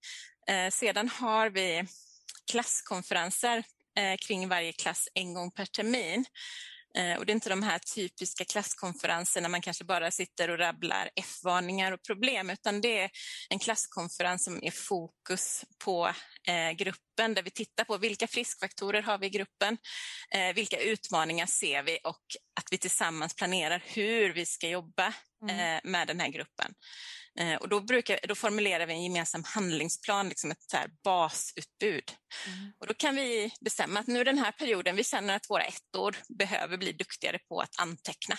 Eh, 0.49 0.69
sedan 0.69 1.09
har 1.09 1.49
vi 1.49 1.83
klasskonferenser 2.51 3.63
eh, 3.97 4.17
kring 4.27 4.47
varje 4.47 4.73
klass 4.73 5.07
en 5.13 5.33
gång 5.33 5.51
per 5.51 5.65
termin. 5.65 6.25
Eh, 6.97 7.17
och 7.17 7.25
det 7.25 7.31
är 7.31 7.33
inte 7.33 7.49
de 7.49 7.63
här 7.63 7.79
typiska 7.79 8.45
klasskonferenserna 8.45 9.49
man 9.49 9.61
kanske 9.61 9.83
bara 9.83 10.11
sitter 10.11 10.49
och 10.49 10.57
rabblar 10.57 11.09
F-varningar 11.15 11.91
och 11.91 12.03
problem, 12.03 12.49
utan 12.49 12.81
det 12.81 12.99
är 12.99 13.09
en 13.49 13.59
klasskonferens 13.59 14.43
som 14.43 14.63
är 14.63 14.71
fokus 14.71 15.65
på 15.85 16.07
eh, 16.47 16.71
gruppen, 16.71 17.33
där 17.33 17.43
vi 17.43 17.51
tittar 17.51 17.83
på 17.83 17.97
vilka 17.97 18.27
friskfaktorer 18.27 19.01
har 19.01 19.17
vi 19.17 19.25
i 19.25 19.29
gruppen, 19.29 19.77
eh, 20.31 20.53
vilka 20.55 20.77
utmaningar 20.77 21.45
ser 21.45 21.83
vi 21.83 21.99
och 22.03 22.23
att 22.59 22.65
vi 22.71 22.77
tillsammans 22.77 23.35
planerar 23.35 23.83
hur 23.85 24.33
vi 24.33 24.45
ska 24.45 24.69
jobba 24.69 25.13
mm. 25.49 25.79
med 25.83 26.07
den 26.07 26.19
här 26.19 26.29
gruppen. 26.29 26.73
Eh, 27.39 27.55
och 27.55 27.69
då, 27.69 27.79
brukar, 27.79 28.19
då 28.27 28.35
formulerar 28.35 28.85
vi 28.85 28.93
en 28.93 29.03
gemensam 29.03 29.43
handlingsplan, 29.43 30.29
liksom 30.29 30.51
ett 30.51 30.63
så 30.71 30.77
basutbud. 31.03 32.11
Mm. 32.47 32.73
Och 32.79 32.87
då 32.87 32.93
kan 32.93 33.15
vi 33.15 33.51
bestämma 33.61 33.99
att 33.99 34.07
nu 34.07 34.23
den 34.23 34.37
här 34.37 34.51
perioden, 34.51 34.95
vi 34.95 35.03
känner 35.03 35.35
att 35.35 35.49
våra 35.49 35.63
ettor 35.63 36.17
behöver 36.29 36.77
bli 36.77 36.91
duktigare 36.91 37.39
på 37.49 37.59
att 37.59 37.79
anteckna. 37.79 38.35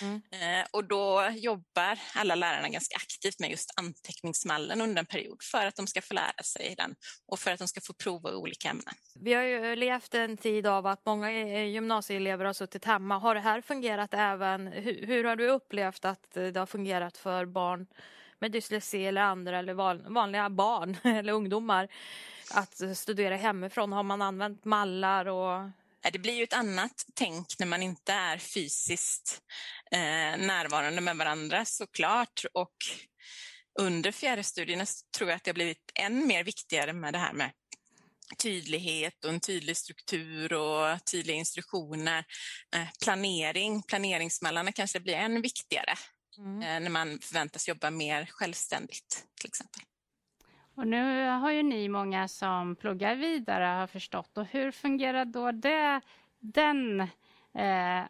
Mm. 0.00 0.22
Eh, 0.30 0.66
och 0.70 0.84
då 0.84 1.30
jobbar 1.34 1.98
alla 2.14 2.34
lärarna 2.34 2.68
ganska 2.68 2.96
aktivt 2.96 3.40
med 3.40 3.50
just 3.50 3.70
anteckningsmallen 3.76 4.80
under 4.80 5.00
en 5.00 5.06
period 5.06 5.42
för 5.42 5.66
att 5.66 5.76
de 5.76 5.86
ska 5.86 6.02
få 6.02 6.14
lära 6.14 6.42
sig 6.44 6.74
den 6.76 6.94
och 7.26 7.38
för 7.38 7.50
att 7.50 7.58
de 7.58 7.68
ska 7.68 7.80
få 7.80 7.92
prova 7.92 8.30
olika 8.30 8.68
ämnen. 8.68 8.94
Vi 9.14 9.34
har 9.34 9.42
ju 9.42 9.76
levt 9.76 10.14
en 10.14 10.36
tid 10.36 10.66
av 10.66 10.86
att 10.86 11.06
många 11.06 11.32
gymnasieelever 11.64 12.44
har 12.44 12.52
suttit 12.52 12.84
hemma. 12.84 13.18
Har 13.18 13.34
det 13.34 13.40
här 13.40 13.60
fungerat 13.60 14.14
även, 14.14 14.66
hur 14.66 15.24
har 15.24 15.36
du 15.36 15.48
upplevt 15.48 16.04
att 16.04 16.30
det 16.34 16.56
har 16.56 16.66
fungerat 16.66 17.16
för 17.16 17.46
barn 17.46 17.86
med 18.42 18.52
dyslexi 18.52 19.06
eller 19.06 19.20
andra 19.20 19.58
eller 19.58 19.74
vanliga 20.12 20.50
barn 20.50 20.96
eller 21.04 21.32
ungdomar 21.32 21.88
att 22.50 22.98
studera 22.98 23.36
hemifrån? 23.36 23.92
Har 23.92 24.02
man 24.02 24.22
använt 24.22 24.64
mallar 24.64 25.26
och 25.26 25.70
det 26.12 26.18
blir 26.18 26.32
ju 26.32 26.42
ett 26.42 26.52
annat 26.52 27.06
tänk 27.14 27.58
när 27.58 27.66
man 27.66 27.82
inte 27.82 28.12
är 28.12 28.38
fysiskt 28.38 29.42
eh, 29.90 30.38
närvarande 30.46 31.00
med 31.00 31.16
varandra 31.16 31.64
såklart. 31.64 32.44
Och 32.52 32.76
under 33.80 34.12
fjärrstudierna 34.12 34.86
tror 35.16 35.30
jag 35.30 35.36
att 35.36 35.44
det 35.44 35.50
har 35.50 35.54
blivit 35.54 35.92
än 35.94 36.26
mer 36.26 36.44
viktigare 36.44 36.92
med 36.92 37.12
det 37.12 37.18
här 37.18 37.32
med 37.32 37.50
tydlighet 38.38 39.24
och 39.24 39.30
en 39.30 39.40
tydlig 39.40 39.76
struktur 39.76 40.52
och 40.52 41.04
tydliga 41.04 41.36
instruktioner. 41.36 42.24
Eh, 42.74 42.88
planering, 43.02 43.82
planeringsmallarna 43.82 44.72
kanske 44.72 45.00
blir 45.00 45.14
än 45.14 45.42
viktigare 45.42 45.94
mm. 46.38 46.62
Eh, 46.62 46.80
när 46.80 46.90
man 46.90 47.18
förväntas 47.18 47.68
jobba 47.68 47.90
mer 47.90 48.26
självständigt 48.26 49.26
till 49.40 49.48
exempel. 49.48 49.82
Och 50.74 50.86
nu 50.86 51.28
har 51.28 51.50
ju 51.50 51.62
ni 51.62 51.88
många 51.88 52.28
som 52.28 52.76
pluggar 52.76 53.16
vidare 53.16 53.64
har 53.64 53.86
förstått 53.86 54.38
och 54.38 54.46
hur 54.46 54.70
fungerar 54.70 55.24
då 55.24 55.52
det, 55.52 56.00
den 56.38 57.00
eh, 57.58 58.02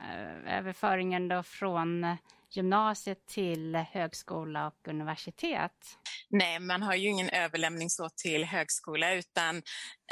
överföringen 0.58 1.28
då 1.28 1.42
från 1.42 2.16
gymnasiet 2.50 3.26
till 3.26 3.76
högskola 3.76 4.66
och 4.66 4.88
universitet? 4.88 5.98
Nej, 6.30 6.60
man 6.60 6.82
har 6.82 6.94
ju 6.94 7.08
ingen 7.08 7.28
överlämning 7.28 7.90
så 7.90 8.08
till 8.08 8.44
högskola 8.44 9.14
utan 9.14 9.56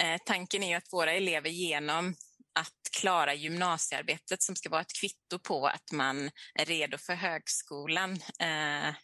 eh, 0.01 0.21
tanken 0.25 0.63
är 0.63 0.69
ju 0.69 0.75
att 0.75 0.93
våra 0.93 1.13
elever 1.13 1.51
genom 1.51 2.15
att 2.53 2.91
klara 3.01 3.35
gymnasiearbetet 3.35 4.43
som 4.43 4.57
ska 4.57 4.69
vara 4.69 4.81
ett 4.81 5.01
kvitto 5.01 5.39
på 5.39 5.67
att 5.67 5.93
man 5.93 6.31
är 6.55 6.65
redo 6.65 6.99
för 6.99 7.15
högskolan. 7.15 8.13
Eh, 8.13 8.95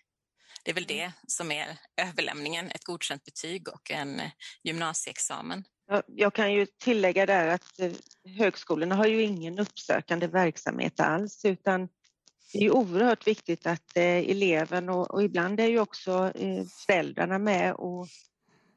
det 0.65 0.71
är 0.71 0.75
väl 0.75 0.87
det 0.87 1.13
som 1.27 1.53
är 1.53 1.79
överlämningen, 1.97 2.71
ett 2.71 2.85
godkänt 2.85 3.25
betyg 3.25 3.69
och 3.69 3.91
en 3.91 4.21
gymnasieexamen. 4.65 5.65
Jag 6.07 6.35
kan 6.35 6.53
ju 6.53 6.67
tillägga 6.67 7.27
där 7.27 7.49
att 7.49 7.81
eh, 7.81 7.93
högskolorna 8.37 8.95
har 8.95 9.07
ju 9.07 9.23
ingen 9.23 9.59
uppsökande 9.59 10.27
verksamhet 10.27 11.01
alls 11.01 11.45
utan 11.45 11.89
det 12.53 12.65
är 12.65 12.71
oerhört 12.71 13.27
viktigt 13.27 13.67
att 13.67 13.97
eh, 13.97 14.03
eleven 14.05 14.89
och, 14.89 15.11
och, 15.11 15.23
ibland 15.23 15.61
är 15.61 15.67
ju 15.67 15.81
också 15.81 16.33
föräldrarna 16.87 17.39
med 17.39 17.75
och 17.75 18.09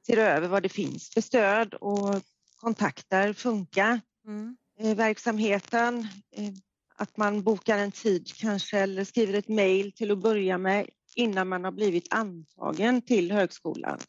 ser 0.06 0.18
över 0.18 0.48
vad 0.48 0.64
det 0.64 0.70
finns 0.70 1.10
för 1.14 1.22
stöd 1.22 1.74
och 1.74 2.22
kontaktar 2.56 3.34
Funka 3.34 4.02
mm. 4.28 4.58
eh, 4.80 4.96
verksamheten. 4.96 6.08
Eh, 6.36 6.54
att 6.96 7.18
man 7.18 7.44
bokar 7.44 7.78
en 7.78 7.92
tid 7.92 8.32
kanske 8.36 8.80
eller 8.80 9.04
skriver 9.04 9.34
ett 9.34 9.48
mejl 9.48 9.92
till 9.92 10.12
att 10.12 10.18
börja 10.18 10.58
med 10.58 10.90
innan 11.16 11.48
man 11.48 11.64
har 11.64 11.72
blivit 11.72 12.14
antagen 12.14 13.02
till 13.02 13.32
högskolan. 13.32 14.00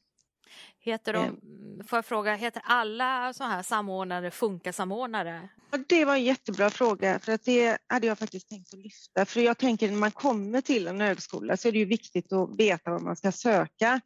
Heter 0.80 1.12
de, 1.12 1.24
eh. 1.24 1.86
får 1.86 1.96
jag 1.96 2.04
fråga, 2.04 2.34
heter 2.34 2.62
alla 2.64 3.32
sådana 3.32 3.54
här 3.54 3.62
samordnare 3.62 4.30
Funka-samordnare? 4.30 5.48
Ja, 5.70 5.78
det 5.88 6.04
var 6.04 6.14
en 6.14 6.24
jättebra 6.24 6.70
fråga 6.70 7.18
för 7.18 7.32
att 7.32 7.44
det 7.44 7.78
hade 7.86 8.06
jag 8.06 8.18
faktiskt 8.18 8.48
tänkt 8.48 8.74
att 8.74 8.80
lyfta. 8.80 9.26
För 9.26 9.40
jag 9.40 9.58
tänker 9.58 9.88
när 9.88 9.96
man 9.96 10.10
kommer 10.10 10.60
till 10.60 10.86
en 10.86 11.00
högskola 11.00 11.56
så 11.56 11.68
är 11.68 11.72
det 11.72 11.78
ju 11.78 11.84
viktigt 11.84 12.32
att 12.32 12.56
veta 12.58 12.90
vad 12.90 13.02
man 13.02 13.16
ska 13.16 13.32
söka. 13.32 14.00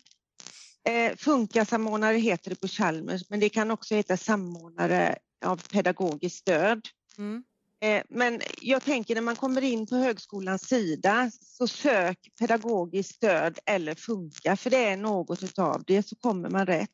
Eh, 0.89 1.17
Funka-samordnare 1.17 2.17
heter 2.17 2.51
det 2.51 2.61
på 2.61 2.69
Chalmers 2.69 3.31
men 3.31 3.41
det 3.41 3.49
kan 3.49 3.71
också 3.71 3.95
heta 3.95 4.17
samordnare 4.17 5.19
av 5.45 5.63
pedagogiskt 5.73 6.37
stöd. 6.37 6.89
Mm. 7.19 7.45
Eh, 7.81 8.03
men 8.09 8.41
jag 8.61 8.83
tänker 8.83 9.15
när 9.15 9.23
man 9.23 9.37
kommer 9.37 9.63
in 9.63 9.87
på 9.87 9.97
högskolans 9.97 10.63
sida 10.63 11.31
så 11.41 11.67
sök 11.67 12.19
pedagogiskt 12.39 13.15
stöd 13.15 13.59
eller 13.67 13.95
Funka 13.95 14.57
för 14.57 14.71
det 14.71 14.85
är 14.85 14.97
något 14.97 15.59
av 15.59 15.85
det 15.87 16.03
så 16.03 16.17
kommer 16.17 16.51
man 16.51 16.67
rätt. 16.67 16.91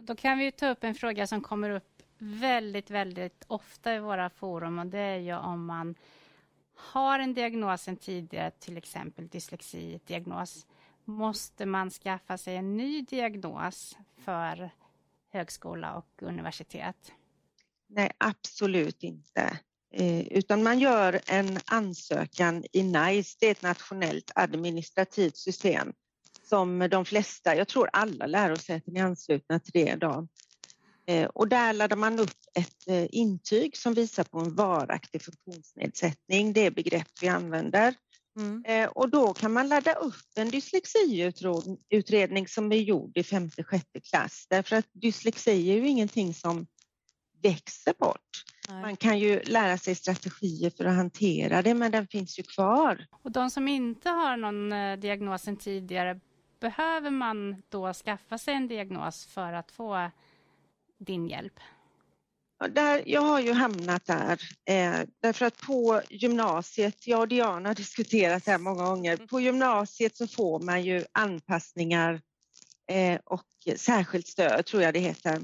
Då 0.00 0.16
kan 0.16 0.38
vi 0.38 0.52
ta 0.52 0.68
upp 0.68 0.84
en 0.84 0.94
fråga 0.94 1.26
som 1.26 1.40
kommer 1.40 1.70
upp 1.70 2.02
väldigt, 2.18 2.90
väldigt 2.90 3.44
ofta 3.46 3.94
i 3.94 3.98
våra 3.98 4.30
forum 4.30 4.78
och 4.78 4.86
det 4.86 4.98
är 4.98 5.18
ju 5.18 5.36
om 5.36 5.66
man 5.66 5.94
har 6.76 7.18
en 7.18 7.34
diagnos 7.34 7.82
sen 7.82 7.96
tidigare, 7.96 8.50
till 8.50 8.76
exempel 8.76 9.28
dyslexi-diagnos, 9.28 10.66
måste 11.04 11.66
man 11.66 11.90
skaffa 11.90 12.38
sig 12.38 12.56
en 12.56 12.76
ny 12.76 13.02
diagnos 13.02 13.96
för 14.16 14.70
högskola 15.30 15.94
och 15.94 16.22
universitet? 16.22 17.12
Nej, 17.88 18.10
absolut 18.18 19.02
inte. 19.02 19.58
Eh, 19.94 20.26
utan 20.26 20.62
man 20.62 20.78
gör 20.78 21.20
en 21.26 21.58
ansökan 21.64 22.64
i 22.72 22.82
NICE, 22.82 23.36
det 23.40 23.46
är 23.46 23.50
ett 23.50 23.62
nationellt 23.62 24.32
administrativt 24.34 25.36
system 25.36 25.92
som 26.48 26.88
de 26.90 27.04
flesta, 27.04 27.56
jag 27.56 27.68
tror 27.68 27.90
alla 27.92 28.26
lärosäten 28.26 28.96
är 28.96 29.02
anslutna 29.02 29.60
till 29.60 29.72
det 29.72 29.92
idag. 29.92 30.28
Eh, 31.06 31.26
och 31.26 31.48
där 31.48 31.72
laddar 31.72 31.96
man 31.96 32.18
upp 32.18 32.36
ett 32.54 32.88
eh, 32.88 33.06
intyg 33.10 33.76
som 33.76 33.94
visar 33.94 34.24
på 34.24 34.38
en 34.38 34.54
varaktig 34.54 35.22
funktionsnedsättning, 35.22 36.52
det 36.52 36.66
är 36.66 36.70
begrepp 36.70 37.08
vi 37.20 37.28
använder. 37.28 37.94
Mm. 38.38 38.88
Och 38.94 39.10
då 39.10 39.34
kan 39.34 39.52
man 39.52 39.68
ladda 39.68 39.92
upp 39.92 40.14
en 40.36 40.50
dyslexiutredning 40.50 42.48
som 42.48 42.72
är 42.72 42.76
gjord 42.76 43.18
i 43.18 43.22
femte, 43.22 43.64
sjätte 43.64 44.00
klass 44.00 44.46
därför 44.50 44.76
att 44.76 44.86
dyslexi 44.92 45.70
är 45.70 45.74
ju 45.74 45.88
ingenting 45.88 46.34
som 46.34 46.66
växer 47.42 47.94
bort. 47.98 48.44
Nej. 48.68 48.82
Man 48.82 48.96
kan 48.96 49.18
ju 49.18 49.42
lära 49.42 49.78
sig 49.78 49.94
strategier 49.94 50.70
för 50.70 50.84
att 50.84 50.96
hantera 50.96 51.62
det, 51.62 51.74
men 51.74 51.92
den 51.92 52.06
finns 52.06 52.38
ju 52.38 52.42
kvar. 52.42 53.06
Och 53.22 53.32
de 53.32 53.50
som 53.50 53.68
inte 53.68 54.10
har 54.10 54.36
någon 54.36 54.72
eh, 54.72 54.98
diagnos 54.98 55.42
sedan 55.42 55.56
tidigare, 55.56 56.20
behöver 56.60 57.10
man 57.10 57.62
då 57.68 57.92
skaffa 57.92 58.38
sig 58.38 58.54
en 58.54 58.68
diagnos 58.68 59.26
för 59.26 59.52
att 59.52 59.70
få 59.70 60.10
din 60.98 61.28
hjälp? 61.28 61.60
Där, 62.68 63.02
jag 63.06 63.20
har 63.20 63.40
ju 63.40 63.52
hamnat 63.52 64.06
där, 64.06 64.40
eh, 64.64 65.00
därför 65.20 65.46
att 65.46 65.58
på 65.58 66.02
gymnasiet, 66.10 67.06
jag 67.06 67.20
och 67.20 67.28
Diana 67.28 67.68
har 67.68 67.74
diskuterat 67.74 68.44
det 68.44 68.50
här 68.50 68.58
många 68.58 68.84
gånger, 68.84 69.16
på 69.16 69.40
gymnasiet 69.40 70.16
så 70.16 70.26
får 70.26 70.60
man 70.60 70.82
ju 70.82 71.04
anpassningar 71.12 72.20
eh, 72.90 73.20
och 73.24 73.44
särskilt 73.76 74.26
stöd, 74.26 74.66
tror 74.66 74.82
jag 74.82 74.94
det 74.94 75.00
heter, 75.00 75.40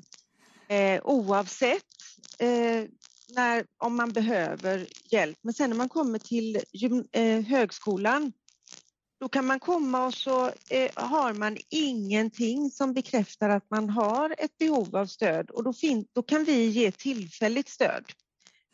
eh, 0.69 1.01
oavsett 1.05 1.83
eh, 2.39 2.85
när, 3.29 3.67
om 3.79 3.97
man 3.97 4.13
behöver 4.13 4.87
hjälp. 5.11 5.39
Men 5.43 5.55
sen 5.55 5.71
när 5.71 5.77
man 5.77 5.89
kommer 5.89 6.19
till 6.19 6.61
eh, 7.13 7.41
högskolan 7.41 8.33
då 9.23 9.29
kan 9.29 9.47
man 9.47 9.61
komma 9.61 10.07
och 10.07 10.15
så 10.15 10.47
eh, 10.47 10.91
har 10.95 11.33
man 11.33 11.57
ingenting 11.71 12.71
som 12.71 12.93
bekräftar 12.93 13.49
att 13.49 13.71
man 13.71 13.91
har 13.91 14.35
ett 14.39 14.59
behov 14.59 14.97
av 14.97 15.07
stöd 15.07 15.51
och 15.51 15.65
då, 15.65 15.73
fin- 15.73 16.07
då 16.13 16.23
kan 16.23 16.45
vi 16.45 16.67
ge 16.67 16.93
tillfälligt 16.93 17.69
stöd. 17.69 18.05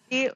Det, 0.08 0.32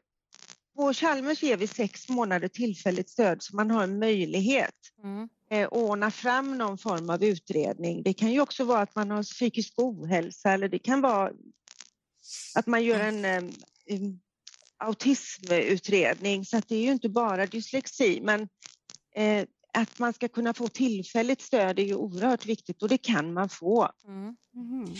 på 0.76 0.92
Chalmers 0.92 1.42
ger 1.42 1.56
vi 1.56 1.66
sex 1.66 2.08
månader 2.08 2.48
tillfälligt 2.48 3.10
stöd 3.10 3.42
så 3.42 3.56
man 3.56 3.70
har 3.70 3.82
en 3.82 3.98
möjlighet 3.98 4.74
mm 5.02 5.28
eh, 5.52 5.68
ordna 5.68 6.10
fram 6.10 6.58
någon 6.58 6.78
form 6.78 7.10
av 7.10 7.24
utredning. 7.24 8.02
Det 8.02 8.12
kan 8.12 8.32
ju 8.32 8.40
också 8.40 8.64
vara 8.64 8.80
att 8.80 8.94
man 8.94 9.10
har 9.10 9.22
psykisk 9.22 9.72
ohälsa 9.76 10.52
eller 10.52 10.68
det 10.68 10.78
kan 10.78 11.00
vara 11.00 11.32
att 12.54 12.66
man 12.66 12.84
gör 12.84 13.00
en, 13.00 13.24
en 13.86 14.20
autismutredning 14.76 16.44
så 16.44 16.56
att 16.56 16.68
det 16.68 16.76
är 16.76 16.82
ju 16.82 16.92
inte 16.92 17.08
bara 17.08 17.46
dyslexi 17.46 18.20
men 18.22 18.48
eh, 19.14 19.44
att 19.72 19.98
man 19.98 20.12
ska 20.12 20.28
kunna 20.28 20.54
få 20.54 20.68
tillfälligt 20.68 21.40
stöd 21.40 21.78
är 21.78 21.84
ju 21.84 21.94
oerhört 21.94 22.46
viktigt 22.46 22.82
och 22.82 22.88
det 22.88 22.98
kan 22.98 23.32
man 23.32 23.48
få. 23.48 23.90
Mm. 24.06 24.36
Mm. 24.54 24.94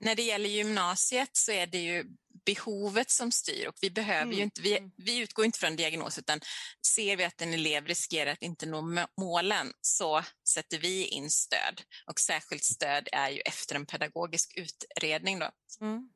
När 0.00 0.14
det 0.14 0.22
gäller 0.22 0.48
gymnasiet 0.48 1.30
så 1.32 1.52
är 1.52 1.66
det 1.66 1.78
ju 1.78 2.04
behovet 2.46 3.10
som 3.10 3.32
styr 3.32 3.66
och 3.66 3.74
vi 3.80 3.90
behöver 3.90 4.32
ju 4.32 4.38
mm. 4.38 4.44
inte, 4.44 4.62
vi, 4.62 4.78
mm. 4.78 4.90
vi 4.96 5.18
utgår 5.18 5.44
inte 5.44 5.58
från 5.58 5.76
diagnos 5.76 6.18
utan 6.18 6.40
ser 6.86 7.16
vi 7.16 7.24
att 7.24 7.42
en 7.42 7.54
elev 7.54 7.86
riskerar 7.86 8.32
att 8.32 8.42
inte 8.42 8.66
nå 8.66 9.06
målen 9.20 9.72
så 9.80 10.22
sätter 10.48 10.78
vi 10.78 11.06
in 11.06 11.30
stöd 11.30 11.82
och 12.06 12.20
särskilt 12.20 12.64
stöd 12.64 13.08
är 13.12 13.30
ju 13.30 13.40
efter 13.40 13.74
en 13.74 13.86
pedagogisk 13.86 14.56
utredning. 14.56 15.38
Då. 15.38 15.50
Mm. 15.80 16.08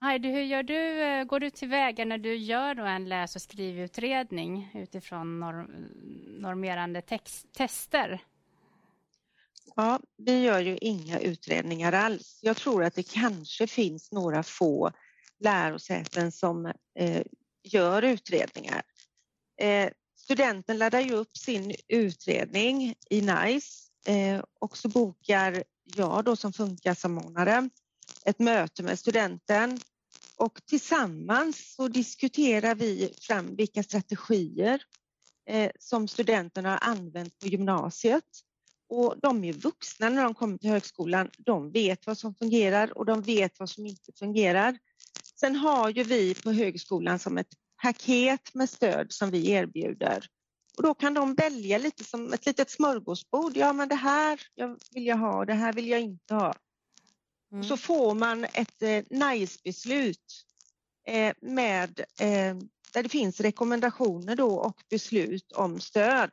Heidi, 0.00 0.28
hur 0.28 0.42
gör 0.42 0.62
du, 0.62 1.02
eh, 1.02 1.24
går 1.24 1.40
du 1.40 1.50
tillväga 1.50 2.04
när 2.04 2.18
du 2.18 2.36
gör 2.36 2.76
en 2.76 3.08
läs 3.08 3.36
och 3.36 3.42
skrivutredning 3.42 4.70
utifrån 4.74 5.40
norm, 5.40 5.66
normerande 6.40 7.02
text, 7.02 7.52
tester? 7.52 8.20
Ja, 9.78 10.00
vi 10.16 10.42
gör 10.42 10.60
ju 10.60 10.78
inga 10.80 11.20
utredningar 11.20 11.92
alls. 11.92 12.38
Jag 12.42 12.56
tror 12.56 12.84
att 12.84 12.94
det 12.94 13.02
kanske 13.12 13.66
finns 13.66 14.12
några 14.12 14.42
få 14.42 14.90
lärosäten 15.38 16.32
som 16.32 16.72
eh, 16.98 17.22
gör 17.62 18.02
utredningar. 18.02 18.82
Eh, 19.60 19.90
studenten 20.18 20.78
laddar 20.78 21.00
ju 21.00 21.12
upp 21.12 21.36
sin 21.36 21.74
utredning 21.88 22.94
i 23.10 23.20
NICE 23.20 23.90
eh, 24.06 24.42
och 24.60 24.76
så 24.76 24.88
bokar 24.88 25.62
jag 25.96 26.24
då 26.24 26.36
som 26.36 26.52
funkar 26.52 26.96
ett 28.24 28.38
möte 28.38 28.82
med 28.82 28.98
studenten 28.98 29.80
och 30.36 30.60
tillsammans 30.66 31.74
så 31.74 31.88
diskuterar 31.88 32.74
vi 32.74 33.14
fram 33.20 33.56
vilka 33.56 33.82
strategier 33.82 34.82
eh, 35.48 35.70
som 35.78 36.08
studenterna 36.08 36.70
har 36.70 36.90
använt 36.90 37.38
på 37.38 37.46
gymnasiet. 37.46 38.45
Och 38.88 39.14
de 39.22 39.44
är 39.44 39.52
vuxna 39.52 40.08
när 40.08 40.22
de 40.22 40.34
kommer 40.34 40.58
till 40.58 40.70
högskolan. 40.70 41.30
De 41.38 41.70
vet 41.70 42.06
vad 42.06 42.18
som 42.18 42.34
fungerar 42.34 42.98
och 42.98 43.06
de 43.06 43.22
vet 43.22 43.58
vad 43.58 43.70
som 43.70 43.86
inte 43.86 44.12
fungerar. 44.18 44.78
Sen 45.40 45.56
har 45.56 45.90
ju 45.90 46.02
vi 46.02 46.34
på 46.34 46.52
högskolan 46.52 47.18
som 47.18 47.38
ett 47.38 47.54
paket 47.82 48.54
med 48.54 48.70
stöd 48.70 49.12
som 49.12 49.30
vi 49.30 49.50
erbjuder. 49.50 50.26
Och 50.76 50.82
då 50.82 50.94
kan 50.94 51.14
de 51.14 51.34
välja 51.34 51.78
lite 51.78 52.04
som 52.04 52.32
ett 52.32 52.46
litet 52.46 52.70
smörgåsbord. 52.70 53.56
Ja, 53.56 53.72
men 53.72 53.88
det 53.88 53.94
här 53.94 54.40
vill 54.94 55.06
jag 55.06 55.16
ha 55.16 55.38
och 55.38 55.46
det 55.46 55.54
här 55.54 55.72
vill 55.72 55.88
jag 55.88 56.00
inte 56.00 56.34
ha. 56.34 56.54
Mm. 57.52 57.64
Så 57.64 57.76
får 57.76 58.14
man 58.14 58.44
ett 58.44 58.82
eh, 58.82 59.02
NICE-beslut 59.10 60.44
eh, 61.06 61.34
med, 61.40 62.00
eh, 62.00 62.56
där 62.92 63.02
det 63.02 63.08
finns 63.08 63.40
rekommendationer 63.40 64.36
då 64.36 64.58
och 64.58 64.82
beslut 64.90 65.52
om 65.52 65.80
stöd. 65.80 66.30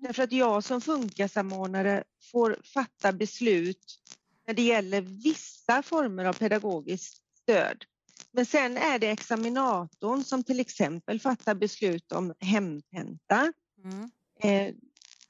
Därför 0.00 0.22
att 0.22 0.32
jag 0.32 0.64
som 0.64 0.80
funkarsamordnare 0.80 2.04
får 2.32 2.58
fatta 2.64 3.12
beslut 3.12 3.98
när 4.46 4.54
det 4.54 4.62
gäller 4.62 5.00
vissa 5.00 5.82
former 5.82 6.24
av 6.24 6.32
pedagogiskt 6.32 7.22
stöd. 7.42 7.84
Men 8.32 8.46
sen 8.46 8.76
är 8.76 8.98
det 8.98 9.10
examinatorn 9.10 10.24
som 10.24 10.44
till 10.44 10.60
exempel 10.60 11.20
fattar 11.20 11.54
beslut 11.54 12.12
om 12.12 12.34
hemtenta. 12.38 13.52
Mm. 13.84 14.10
Eh, 14.42 14.74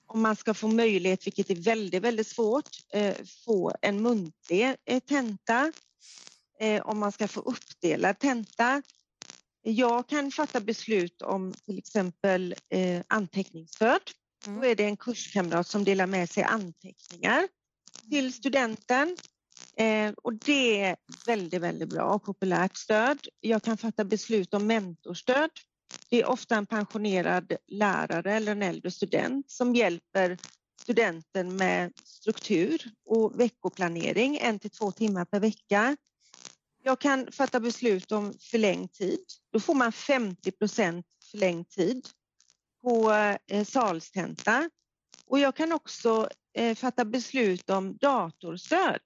om 0.06 0.22
man 0.22 0.36
ska 0.36 0.54
få 0.54 0.68
möjlighet, 0.68 1.26
vilket 1.26 1.50
är 1.50 1.54
väldigt, 1.54 2.02
väldigt 2.02 2.26
svårt, 2.26 2.70
eh, 2.92 3.16
få 3.44 3.72
en 3.82 4.02
muntlig 4.02 4.74
eh, 4.84 5.00
tenta. 5.00 5.72
Eh, 6.60 6.82
om 6.82 6.98
man 6.98 7.12
ska 7.12 7.28
få 7.28 7.40
uppdelad 7.40 8.18
tenta. 8.18 8.82
Jag 9.62 10.08
kan 10.08 10.30
fatta 10.30 10.60
beslut 10.60 11.22
om 11.22 11.52
till 11.52 11.78
exempel 11.78 12.54
eh, 12.68 13.02
anteckningsstöd. 13.08 14.00
Mm. 14.46 14.60
Då 14.60 14.66
är 14.66 14.74
det 14.74 14.84
en 14.84 14.96
kurskamrat 14.96 15.66
som 15.66 15.84
delar 15.84 16.06
med 16.06 16.30
sig 16.30 16.42
anteckningar 16.42 17.48
till 18.10 18.32
studenten. 18.32 19.16
Eh, 19.76 20.12
och 20.22 20.34
det 20.34 20.80
är 20.80 20.96
väldigt, 21.26 21.60
väldigt 21.60 21.88
bra 21.88 22.14
och 22.14 22.24
populärt 22.24 22.76
stöd. 22.76 23.18
Jag 23.40 23.62
kan 23.62 23.76
fatta 23.76 24.04
beslut 24.04 24.54
om 24.54 24.66
mentorstöd. 24.66 25.50
Det 26.08 26.20
är 26.22 26.26
ofta 26.26 26.56
en 26.56 26.66
pensionerad 26.66 27.52
lärare 27.66 28.34
eller 28.34 28.52
en 28.52 28.62
äldre 28.62 28.90
student 28.90 29.50
som 29.50 29.74
hjälper 29.74 30.38
studenten 30.80 31.56
med 31.56 31.92
struktur 32.04 32.90
och 33.06 33.40
veckoplanering 33.40 34.38
en 34.38 34.58
till 34.58 34.70
två 34.70 34.92
timmar 34.92 35.24
per 35.24 35.40
vecka. 35.40 35.96
Jag 36.82 36.98
kan 36.98 37.32
fatta 37.32 37.60
beslut 37.60 38.12
om 38.12 38.34
förlängd 38.40 38.92
tid. 38.92 39.24
Då 39.52 39.60
får 39.60 39.74
man 39.74 39.92
50 39.92 40.50
procent 40.50 41.06
förlängd 41.30 41.68
tid 41.68 42.08
på 42.82 43.12
eh, 43.46 43.64
salstenta. 43.64 44.70
Och 45.26 45.38
jag 45.38 45.56
kan 45.56 45.72
också 45.72 46.28
eh, 46.54 46.74
fatta 46.74 47.04
beslut 47.04 47.70
om 47.70 47.96
datorstöd 47.96 49.00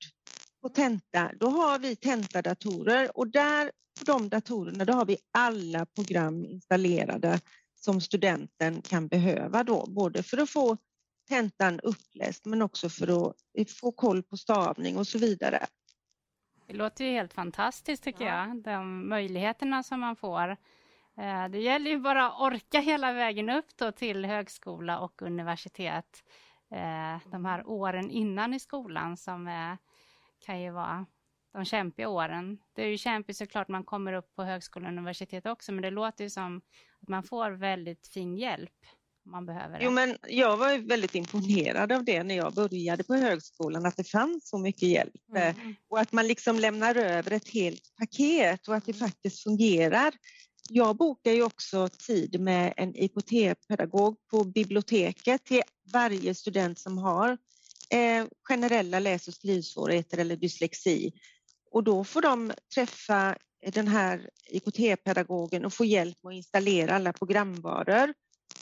på 0.63 0.69
tenta. 0.69 1.31
Då 1.41 1.49
har 1.49 1.79
vi 1.79 1.97
tentadatorer 1.97 3.19
och 3.19 3.29
där 3.29 3.73
på 3.99 4.05
de 4.05 4.29
datorerna 4.29 4.85
då 4.85 4.93
har 4.93 5.05
vi 5.05 5.17
alla 5.33 5.87
program 5.87 6.45
installerade 6.45 7.41
som 7.75 8.01
studenten 8.01 8.83
kan 8.83 9.09
behöva 9.09 9.65
då, 9.65 9.87
både 9.89 10.23
för 10.23 10.39
att 10.39 10.51
få 10.51 10.77
tentan 11.29 11.81
uppläst 11.81 12.45
men 12.45 12.63
också 12.63 12.89
för 12.89 13.29
att 13.29 13.71
få 13.71 13.93
koll 13.93 14.23
på 14.23 14.37
stavning 14.37 14.97
och 14.97 15.07
så 15.07 15.19
vidare. 15.19 15.67
Det 16.67 16.75
låter 16.75 17.05
ju 17.05 17.11
helt 17.11 17.33
fantastiskt 17.33 18.05
tycker 18.05 18.25
ja. 18.25 18.49
jag, 18.49 18.63
de 18.63 19.09
möjligheterna 19.09 19.83
som 19.83 20.01
man 20.01 20.17
får. 20.17 20.57
Eh, 21.19 21.49
det 21.49 21.61
gäller 21.61 21.91
ju 21.91 21.99
bara 21.99 22.27
att 22.27 22.41
orka 22.41 22.81
hela 22.81 23.13
vägen 23.13 23.51
upp 23.51 23.77
då 23.77 23.93
till 23.93 24.25
högskola 24.25 24.99
och 24.99 25.23
universitet. 25.23 26.25
Eh, 26.75 27.31
de 27.31 27.45
här 27.45 27.67
åren 27.69 28.11
innan 28.11 28.55
i 28.55 28.61
skolan 28.61 29.17
som 29.17 29.77
kan 30.47 30.61
ju 30.61 30.71
vara 30.71 31.07
de 31.53 31.65
kämpiga 31.65 32.09
åren. 32.09 32.59
Det 32.73 32.83
är 32.83 32.87
ju 32.87 32.99
kämpigt 32.99 33.37
såklart 33.37 33.69
man 33.69 33.85
kommer 33.85 34.13
upp 34.13 34.35
på 34.35 34.43
högskola 34.43 34.87
och 34.87 34.93
universitet 34.93 35.47
också, 35.47 35.73
men 35.73 35.83
det 35.83 35.91
låter 35.91 36.25
ju 36.25 36.31
som 36.31 36.61
att 37.03 37.09
man 37.09 37.23
får 37.23 37.51
väldigt 37.51 38.09
fin 38.09 38.37
hjälp 38.37 38.73
om 39.25 39.31
man 39.31 39.47
behöver 39.47 39.79
det. 39.79 39.85
Jo, 39.85 39.91
men 39.91 40.17
jag 40.29 40.57
var 40.57 40.79
väldigt 40.79 41.15
imponerad 41.15 41.93
av 41.93 42.05
det 42.05 42.23
när 42.23 42.37
jag 42.37 42.55
började 42.55 43.05
på 43.05 43.15
högskolan, 43.15 43.87
att 43.87 43.97
det 43.97 44.05
fanns 44.05 44.49
så 44.49 44.59
mycket 44.59 44.89
hjälp 44.89 45.15
mm. 45.37 45.75
och 45.89 46.01
att 46.01 46.13
man 46.13 46.27
liksom 46.27 46.59
lämnar 46.59 46.95
över 46.95 47.31
ett 47.31 47.49
helt 47.49 47.95
paket 47.99 48.69
och 48.69 48.75
att 48.75 48.87
det 48.87 48.93
faktiskt 48.93 49.43
fungerar. 49.43 50.15
Jag 50.71 50.97
bokar 50.97 51.33
ju 51.33 51.43
också 51.43 51.89
tid 51.89 52.41
med 52.41 52.75
en 52.77 52.97
IKT-pedagog 52.97 54.17
på 54.31 54.45
biblioteket 54.45 55.45
till 55.45 55.63
varje 55.93 56.35
student 56.35 56.79
som 56.79 56.99
har 56.99 57.39
eh, 57.91 58.27
generella 58.49 58.99
läs 58.99 59.29
och 59.29 59.35
skrivsvårigheter 59.35 60.19
eller 60.19 60.37
dyslexi 60.37 61.13
och 61.71 61.85
då 61.85 62.05
får 62.05 62.23
de 62.23 62.53
träffa 62.75 63.37
den 63.73 63.89
här 63.89 64.31
IKT-pedagogen 64.51 65.65
och 65.65 65.73
få 65.73 65.85
hjälp 65.85 66.23
med 66.23 66.31
att 66.31 66.37
installera 66.37 66.95
alla 66.95 67.13
programvaror 67.13 68.15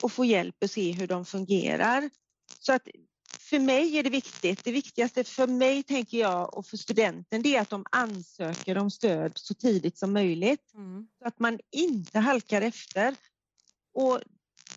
och 0.02 0.12
få 0.12 0.24
hjälp 0.24 0.64
att 0.64 0.70
se 0.70 0.92
hur 0.92 1.06
de 1.06 1.24
fungerar. 1.24 2.10
Så 2.58 2.72
att 2.72 2.88
för 3.52 3.58
mig 3.58 3.98
är 3.98 4.02
det 4.02 4.10
viktigt. 4.10 4.64
Det 4.64 4.72
viktigaste 4.72 5.24
för 5.24 5.46
mig, 5.46 5.82
tänker 5.82 6.18
jag, 6.18 6.54
och 6.54 6.66
för 6.66 6.76
studenten, 6.76 7.42
det 7.42 7.56
är 7.56 7.60
att 7.60 7.70
de 7.70 7.84
ansöker 7.90 8.78
om 8.78 8.90
stöd 8.90 9.32
så 9.34 9.54
tidigt 9.54 9.98
som 9.98 10.12
möjligt. 10.12 10.74
Mm. 10.74 11.06
Så 11.18 11.28
att 11.28 11.38
man 11.38 11.58
inte 11.70 12.18
halkar 12.18 12.62
efter. 12.62 13.14
Och 13.94 14.20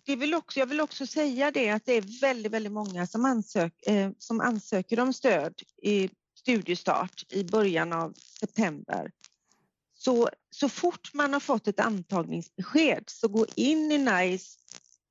det 0.06 0.16
vill 0.16 0.34
också, 0.34 0.60
jag 0.60 0.68
vill 0.68 0.82
också 0.82 1.08
säga 1.08 1.52
det 1.52 1.70
att 1.70 1.86
det 1.86 1.94
är 1.94 2.22
väldigt, 2.22 2.52
väldigt 2.52 2.72
många 2.72 3.08
som, 3.08 3.26
ansök, 3.26 3.88
eh, 3.88 4.12
som 4.18 4.42
ansöker 4.42 5.00
om 5.00 5.14
stöd 5.14 5.54
i 5.82 6.10
studiestart 6.40 7.24
i 7.30 7.44
början 7.44 7.94
av 7.94 8.14
september. 8.40 9.12
Så, 9.94 10.30
så 10.50 10.70
fort 10.70 11.14
man 11.14 11.34
har 11.34 11.40
fått 11.40 11.68
ett 11.68 11.80
antagningsbesked 11.80 13.04
så 13.08 13.28
gå 13.28 13.46
in 13.56 13.92
i 13.92 13.98
NICE 13.98 14.60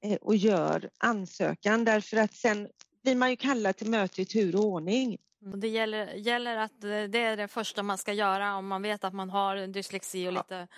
eh, 0.04 0.16
och 0.16 0.36
gör 0.36 0.90
ansökan 0.98 1.84
därför 1.84 2.16
att 2.16 2.34
sen 2.34 2.68
blir 3.04 3.14
man 3.14 3.30
ju 3.30 3.36
kallad 3.36 3.76
till 3.76 3.90
möte 3.90 4.22
i 4.22 4.24
tur 4.24 4.56
och 4.56 4.64
ordning. 4.64 5.18
Och 5.52 5.58
det 5.58 5.68
gäller, 5.68 6.14
gäller 6.14 6.56
att 6.56 6.80
det 6.80 7.18
är 7.18 7.36
det 7.36 7.48
första 7.48 7.82
man 7.82 7.98
ska 7.98 8.12
göra 8.12 8.56
om 8.56 8.66
man 8.66 8.82
vet 8.82 9.04
att 9.04 9.14
man 9.14 9.30
har 9.30 9.66
dyslexi 9.66 10.28
och 10.28 10.32
ja. 10.32 10.38
lite 10.38 10.68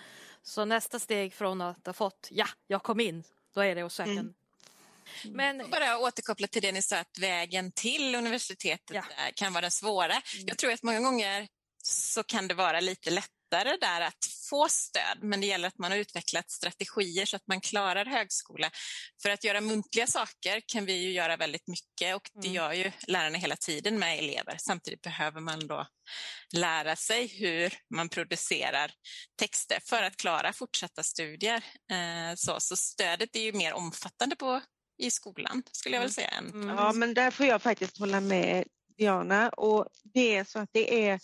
så 0.42 0.64
nästa 0.64 0.98
steg 0.98 1.34
från 1.34 1.60
att 1.60 1.86
ha 1.86 1.92
fått 1.92 2.28
ja, 2.30 2.46
jag 2.66 2.82
kom 2.82 3.00
in, 3.00 3.24
då 3.54 3.60
är 3.60 3.74
det 3.74 3.82
att 3.82 3.92
söka 3.92 4.10
mm. 4.10 4.34
Men... 5.24 5.70
Bara 5.70 5.98
återkoppla 5.98 6.46
till 6.46 6.62
det 6.62 6.72
ni 6.72 6.82
sa 6.82 6.96
att 6.98 7.18
vägen 7.18 7.72
till 7.72 8.14
universitetet 8.14 8.96
ja. 8.96 9.02
kan 9.34 9.52
vara 9.52 9.60
den 9.60 9.70
svåra. 9.70 10.12
Mm. 10.12 10.46
Jag 10.46 10.58
tror 10.58 10.72
att 10.72 10.82
många 10.82 11.00
gånger 11.00 11.48
så 11.82 12.22
kan 12.22 12.48
det 12.48 12.54
vara 12.54 12.80
lite 12.80 13.10
lättare 13.50 13.76
där 13.80 14.00
att 14.00 14.26
få 14.50 14.68
stöd, 14.68 15.18
men 15.20 15.40
det 15.40 15.46
gäller 15.46 15.68
att 15.68 15.78
man 15.78 15.90
har 15.90 15.98
utvecklat 15.98 16.50
strategier 16.50 17.26
så 17.26 17.36
att 17.36 17.46
man 17.46 17.60
klarar 17.60 18.04
högskola. 18.04 18.70
För 19.22 19.30
att 19.30 19.44
göra 19.44 19.60
muntliga 19.60 20.06
saker 20.06 20.62
kan 20.66 20.84
vi 20.84 20.92
ju 20.92 21.12
göra 21.12 21.36
väldigt 21.36 21.66
mycket 21.66 22.16
och 22.16 22.30
det 22.34 22.48
mm. 22.48 22.54
gör 22.54 22.72
ju 22.72 22.92
lärarna 23.06 23.38
hela 23.38 23.56
tiden 23.56 23.98
med 23.98 24.18
elever. 24.18 24.56
Samtidigt 24.58 25.02
behöver 25.02 25.40
man 25.40 25.66
då 25.66 25.86
lära 26.56 26.96
sig 26.96 27.26
hur 27.26 27.74
man 27.94 28.08
producerar 28.08 28.92
texter 29.38 29.78
för 29.84 30.02
att 30.02 30.16
klara 30.16 30.52
fortsatta 30.52 31.02
studier. 31.02 31.64
Eh, 31.90 32.34
så, 32.36 32.60
så 32.60 32.76
stödet 32.76 33.36
är 33.36 33.40
ju 33.40 33.52
mer 33.52 33.72
omfattande 33.72 34.36
på 34.36 34.60
i 34.98 35.10
skolan, 35.10 35.62
skulle 35.72 35.96
jag 35.96 36.02
väl 36.02 36.12
säga. 36.12 36.28
Mm. 36.28 36.68
Ja, 36.68 36.92
men 36.92 37.14
där 37.14 37.30
får 37.30 37.46
jag 37.46 37.62
faktiskt 37.62 37.98
hålla 37.98 38.20
med 38.20 38.64
Diana. 38.98 39.48
Och 39.48 39.86
det 40.14 40.36
är 40.36 40.44
så 40.44 40.58
att 40.58 40.70
det 40.72 41.08
är 41.08 41.20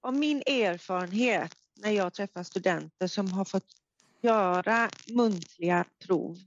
av 0.00 0.14
min 0.14 0.42
erfarenhet 0.46 1.54
när 1.76 1.90
jag 1.90 2.14
träffar 2.14 2.42
studenter 2.42 3.06
som 3.06 3.32
har 3.32 3.44
fått 3.44 3.66
göra 4.22 4.90
muntliga 5.06 5.84
prov 6.06 6.38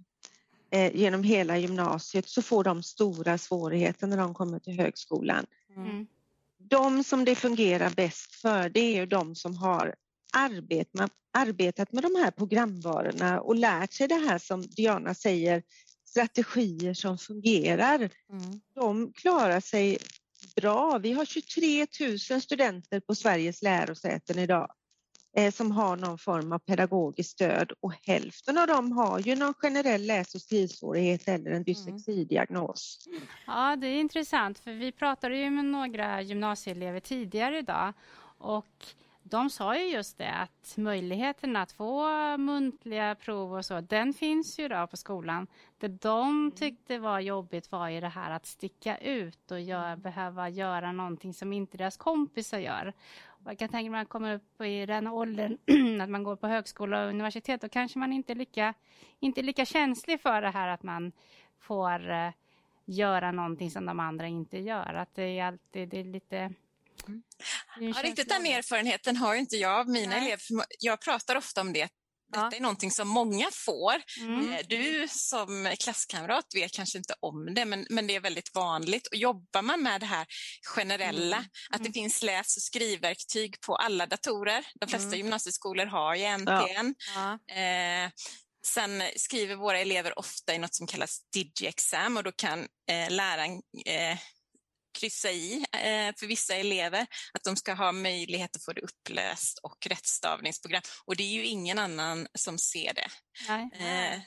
eh, 0.71 0.95
genom 0.95 1.23
hela 1.23 1.57
gymnasiet 1.57 2.29
så 2.29 2.41
får 2.41 2.63
de 2.63 2.83
stora 2.83 3.37
svårigheter 3.37 4.07
när 4.07 4.17
de 4.17 4.33
kommer 4.33 4.59
till 4.59 4.79
högskolan. 4.79 5.45
Mm. 5.75 6.07
De 6.57 7.03
som 7.03 7.25
det 7.25 7.35
fungerar 7.35 7.89
bäst 7.89 8.35
för 8.35 8.69
det 8.69 8.79
är 8.79 8.95
ju 8.95 9.05
de 9.05 9.35
som 9.35 9.57
har 9.57 9.95
arbetat, 10.33 11.11
arbetat 11.33 11.91
med 11.91 12.03
de 12.03 12.15
här 12.15 12.31
programvarorna 12.31 13.41
och 13.41 13.55
lärt 13.55 13.93
sig 13.93 14.07
det 14.07 14.15
här 14.29 14.37
som 14.37 14.61
Diana 14.61 15.13
säger, 15.13 15.63
strategier 16.05 16.93
som 16.93 17.17
fungerar. 17.17 18.09
Mm. 18.29 18.61
De 18.75 19.13
klarar 19.13 19.59
sig 19.59 19.97
bra. 20.55 20.97
Vi 20.97 21.13
har 21.13 21.25
23 21.25 21.87
000 22.31 22.41
studenter 22.41 22.99
på 22.99 23.15
Sveriges 23.15 23.61
lärosäten 23.61 24.39
idag 24.39 24.71
eh, 25.37 25.51
som 25.51 25.71
har 25.71 25.95
någon 25.95 26.17
form 26.17 26.51
av 26.51 26.59
pedagogiskt 26.59 27.29
stöd 27.29 27.71
och 27.79 27.93
hälften 28.01 28.57
av 28.57 28.67
dem 28.67 28.91
har 28.91 29.19
ju 29.19 29.35
någon 29.35 29.53
generell 29.53 30.05
läs 30.05 30.35
och 30.35 30.41
skrivsvårighet 30.41 31.27
eller 31.27 31.45
en 31.45 31.51
mm. 31.51 31.63
dyslexidiagnos. 31.63 33.07
Ja, 33.47 33.75
det 33.75 33.87
är 33.87 33.99
intressant 33.99 34.59
för 34.59 34.71
vi 34.71 34.91
pratade 34.91 35.37
ju 35.37 35.49
med 35.49 35.65
några 35.65 36.21
gymnasieelever 36.21 36.99
tidigare 36.99 37.57
idag 37.57 37.93
och 38.37 38.85
de 39.23 39.49
sa 39.49 39.77
ju 39.77 39.83
just 39.83 40.17
det 40.17 40.31
att 40.31 40.73
möjligheten 40.77 41.55
att 41.55 41.71
få 41.71 42.07
muntliga 42.37 43.15
prov 43.15 43.53
och 43.53 43.65
så, 43.65 43.81
den 43.81 44.13
finns 44.13 44.59
ju 44.59 44.67
då 44.67 44.87
på 44.87 44.97
skolan. 44.97 45.47
Det 45.77 45.87
de 45.87 46.29
mm. 46.29 46.51
tyckte 46.51 46.99
var 46.99 47.19
jobbigt 47.19 47.71
var 47.71 47.89
ju 47.89 48.01
det 48.01 48.07
här 48.07 48.31
att 48.31 48.45
sticka 48.45 48.97
ut 48.97 49.51
och 49.51 49.61
gör, 49.61 49.87
mm. 49.87 50.01
behöva 50.01 50.49
göra 50.49 50.91
någonting 50.91 51.33
som 51.33 51.53
inte 51.53 51.77
deras 51.77 51.97
kompisar 51.97 52.59
gör. 52.59 52.93
Och 53.27 53.51
jag 53.51 53.59
kan 53.59 53.69
tänka 53.69 53.91
mig 53.91 54.01
att 54.01 54.05
man 54.05 54.21
kommer 54.21 54.35
upp 54.35 54.61
i 54.61 54.85
den 54.85 55.07
åldern 55.07 55.57
att 56.01 56.09
man 56.09 56.23
går 56.23 56.35
på 56.35 56.47
högskola 56.47 57.03
och 57.03 57.09
universitet, 57.09 57.61
då 57.61 57.69
kanske 57.69 57.99
man 57.99 58.13
inte 58.13 58.33
är 58.33 58.35
lika, 58.35 58.73
inte 59.19 59.41
lika 59.41 59.65
känslig 59.65 60.21
för 60.21 60.41
det 60.41 60.49
här 60.49 60.67
att 60.67 60.83
man 60.83 61.11
får 61.59 62.09
uh, 62.09 62.29
göra 62.85 63.31
någonting 63.31 63.71
som 63.71 63.85
de 63.85 63.99
andra 63.99 64.27
inte 64.27 64.59
gör. 64.59 64.93
Att 64.93 65.15
det 65.15 65.39
är 65.39 65.45
alltid 65.45 65.89
det 65.89 65.99
är 65.99 66.03
lite 66.03 66.53
Ja, 67.79 68.01
riktigt 68.03 68.29
den 68.29 68.45
erfarenheten 68.45 69.17
har 69.17 69.35
inte 69.35 69.55
jag 69.55 69.79
av 69.79 69.89
mina 69.89 70.15
Nej. 70.15 70.27
elever. 70.27 70.65
Jag 70.79 71.01
pratar 71.01 71.35
ofta 71.35 71.61
om 71.61 71.73
det, 71.73 71.89
detta 72.31 72.49
ja. 72.51 72.57
är 72.57 72.61
någonting 72.61 72.91
som 72.91 73.07
många 73.07 73.47
får. 73.65 74.01
Mm. 74.19 74.53
Eh, 74.53 74.59
du 74.67 75.07
som 75.07 75.75
klasskamrat 75.79 76.45
vet 76.55 76.71
kanske 76.71 76.97
inte 76.97 77.15
om 77.19 77.53
det, 77.53 77.65
men, 77.65 77.85
men 77.89 78.07
det 78.07 78.15
är 78.15 78.19
väldigt 78.19 78.55
vanligt. 78.55 79.07
Och 79.07 79.15
jobbar 79.15 79.61
man 79.61 79.83
med 79.83 80.01
det 80.01 80.05
här 80.05 80.25
generella, 80.75 81.37
mm. 81.37 81.49
att 81.69 81.77
det 81.77 81.87
mm. 81.87 81.93
finns 81.93 82.23
läs 82.23 82.57
och 82.57 82.63
skrivverktyg 82.63 83.61
på 83.61 83.75
alla 83.75 84.05
datorer. 84.05 84.65
De 84.79 84.89
flesta 84.89 85.07
mm. 85.07 85.17
gymnasieskolor 85.17 85.85
har 85.85 86.15
ju 86.15 86.23
NPN. 86.23 86.95
Ja. 87.15 87.39
Ja. 87.47 87.55
Eh, 87.55 88.09
sen 88.65 89.03
skriver 89.15 89.55
våra 89.55 89.79
elever 89.79 90.19
ofta 90.19 90.55
i 90.55 90.57
något 90.57 90.75
som 90.75 90.87
kallas 90.87 91.19
DigiExam 91.33 92.17
och 92.17 92.23
då 92.23 92.31
kan 92.31 92.59
eh, 92.89 93.09
läraren 93.09 93.61
eh, 93.85 94.17
kryssa 94.93 95.31
i 95.31 95.65
eh, 95.73 96.15
för 96.19 96.27
vissa 96.27 96.55
elever, 96.55 97.07
att 97.33 97.43
de 97.43 97.55
ska 97.55 97.73
ha 97.73 97.91
möjlighet 97.91 98.55
att 98.55 98.63
få 98.63 98.73
det 98.73 98.81
upplöst 98.81 99.57
och 99.63 99.87
rättstavningsprogram. 99.87 100.81
Och 101.05 101.15
det 101.15 101.23
är 101.23 101.31
ju 101.31 101.45
ingen 101.45 101.79
annan 101.79 102.27
som 102.33 102.57
ser 102.57 102.93
det. 102.93 103.09
Eh, 103.53 104.19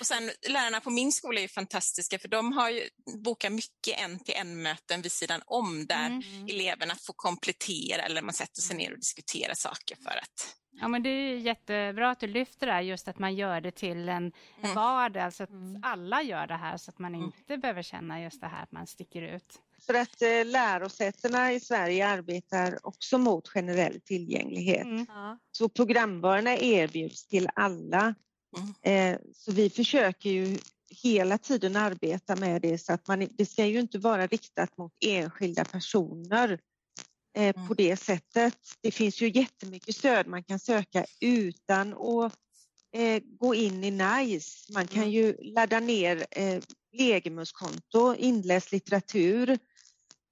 och 0.00 0.06
sen 0.06 0.30
lärarna 0.48 0.80
på 0.80 0.90
min 0.90 1.12
skola 1.12 1.40
är 1.40 1.48
fantastiska 1.48 2.18
för 2.18 2.28
de 2.28 2.52
har 2.52 2.70
ju 2.70 2.88
bokat 3.24 3.52
mycket 3.52 4.00
en-till-en-möten 4.00 5.02
vid 5.02 5.12
sidan 5.12 5.42
om 5.46 5.86
där 5.86 6.06
mm. 6.06 6.46
eleverna 6.48 6.94
får 6.94 7.14
komplettera 7.16 8.02
eller 8.02 8.22
man 8.22 8.34
sätter 8.34 8.60
sig 8.60 8.76
ner 8.76 8.92
och 8.92 8.98
diskuterar 8.98 9.54
saker 9.54 9.96
för 9.96 10.18
att 10.22 10.56
Ja, 10.80 10.88
men 10.88 11.02
det 11.02 11.08
är 11.08 11.36
jättebra 11.36 12.10
att 12.10 12.20
du 12.20 12.26
lyfter 12.26 12.66
det 12.66 12.72
här, 12.72 12.80
just 12.80 13.08
att 13.08 13.18
man 13.18 13.34
gör 13.34 13.60
det 13.60 13.70
till 13.70 14.08
en 14.08 14.32
mm. 14.62 14.74
vardag, 14.74 15.22
alltså 15.22 15.42
att 15.42 15.50
mm. 15.50 15.80
alla 15.82 16.22
gör 16.22 16.46
det 16.46 16.56
här 16.56 16.76
så 16.76 16.90
att 16.90 16.98
man 16.98 17.14
mm. 17.14 17.26
inte 17.26 17.52
mm. 17.52 17.60
behöver 17.60 17.82
känna 17.82 18.22
just 18.22 18.40
det 18.40 18.46
här 18.46 18.62
att 18.62 18.72
man 18.72 18.86
sticker 18.86 19.22
ut. 19.22 19.60
För 19.86 19.94
att 19.94 20.22
eh, 20.22 20.44
lärosätena 20.44 21.52
i 21.52 21.60
Sverige 21.60 22.08
arbetar 22.08 22.78
också 22.82 23.18
mot 23.18 23.48
generell 23.48 24.00
tillgänglighet. 24.00 24.84
Mm. 24.84 25.06
Så 25.52 25.68
programvarorna 25.68 26.56
erbjuds 26.56 27.26
till 27.26 27.48
alla. 27.54 28.14
Mm. 28.58 29.14
Eh, 29.14 29.20
så 29.34 29.52
vi 29.52 29.70
försöker 29.70 30.30
ju 30.30 30.58
hela 31.02 31.38
tiden 31.38 31.76
arbeta 31.76 32.36
med 32.36 32.62
det 32.62 32.78
så 32.78 32.92
att 32.92 33.08
man, 33.08 33.28
det 33.30 33.46
ska 33.46 33.66
ju 33.66 33.80
inte 33.80 33.98
vara 33.98 34.26
riktat 34.26 34.78
mot 34.78 34.92
enskilda 35.06 35.64
personer 35.64 36.58
eh, 37.36 37.54
mm. 37.56 37.68
på 37.68 37.74
det 37.74 37.96
sättet. 37.96 38.58
Det 38.80 38.90
finns 38.90 39.20
ju 39.20 39.28
jättemycket 39.28 39.96
stöd 39.96 40.26
man 40.26 40.44
kan 40.44 40.58
söka 40.58 41.04
utan 41.20 41.92
att 41.94 42.34
eh, 42.92 43.22
gå 43.38 43.54
in 43.54 43.84
i 43.84 43.90
NICE. 43.90 44.72
Man 44.72 44.86
kan 44.86 45.02
mm. 45.02 45.10
ju 45.10 45.36
ladda 45.42 45.80
ner 45.80 46.26
eh, 46.30 46.62
Legimuskonto, 46.92 48.14
inläst 48.14 48.72
litteratur. 48.72 49.58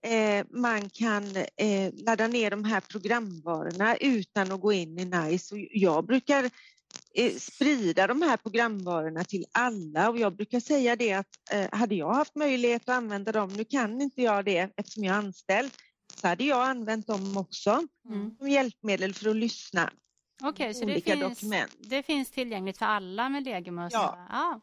Eh, 0.02 0.46
man 0.50 0.90
kan 0.90 1.36
eh, 1.56 1.92
ladda 1.92 2.26
ner 2.26 2.50
de 2.50 2.64
här 2.64 2.80
programvarorna 2.80 3.96
utan 3.96 4.52
att 4.52 4.60
gå 4.60 4.72
in 4.72 4.98
i 4.98 5.04
NICE. 5.04 5.54
Och 5.54 5.60
jag 5.70 6.06
brukar 6.06 6.50
eh, 7.14 7.32
sprida 7.32 8.06
de 8.06 8.22
här 8.22 8.36
programvarorna 8.36 9.24
till 9.24 9.44
alla 9.52 10.10
och 10.10 10.18
jag 10.18 10.36
brukar 10.36 10.60
säga 10.60 10.96
det 10.96 11.12
att 11.12 11.26
hade 11.72 11.94
jag 11.94 12.14
haft 12.14 12.34
möjlighet 12.34 12.82
att 12.82 12.96
använda 12.96 13.32
dem, 13.32 13.48
nu 13.48 13.64
kan 13.64 14.00
inte 14.00 14.22
jag 14.22 14.44
det 14.44 14.70
eftersom 14.76 15.04
jag 15.04 15.14
är 15.14 15.18
anställd, 15.18 15.70
så 16.14 16.28
hade 16.28 16.44
jag 16.44 16.68
använt 16.68 17.06
dem 17.06 17.36
också 17.36 17.82
mm. 18.08 18.36
som 18.38 18.48
hjälpmedel 18.48 19.14
för 19.14 19.30
att 19.30 19.36
lyssna. 19.36 19.90
Okej, 20.42 20.50
okay, 20.50 20.74
så 20.74 20.84
det 20.84 21.00
finns, 21.00 21.20
dokument. 21.20 21.76
det 21.78 22.02
finns 22.02 22.30
tillgängligt 22.30 22.78
för 22.78 22.86
alla 22.86 23.28
med 23.28 23.44
Legimus? 23.44 23.92
Ja. 23.92 24.26
Ah. 24.30 24.60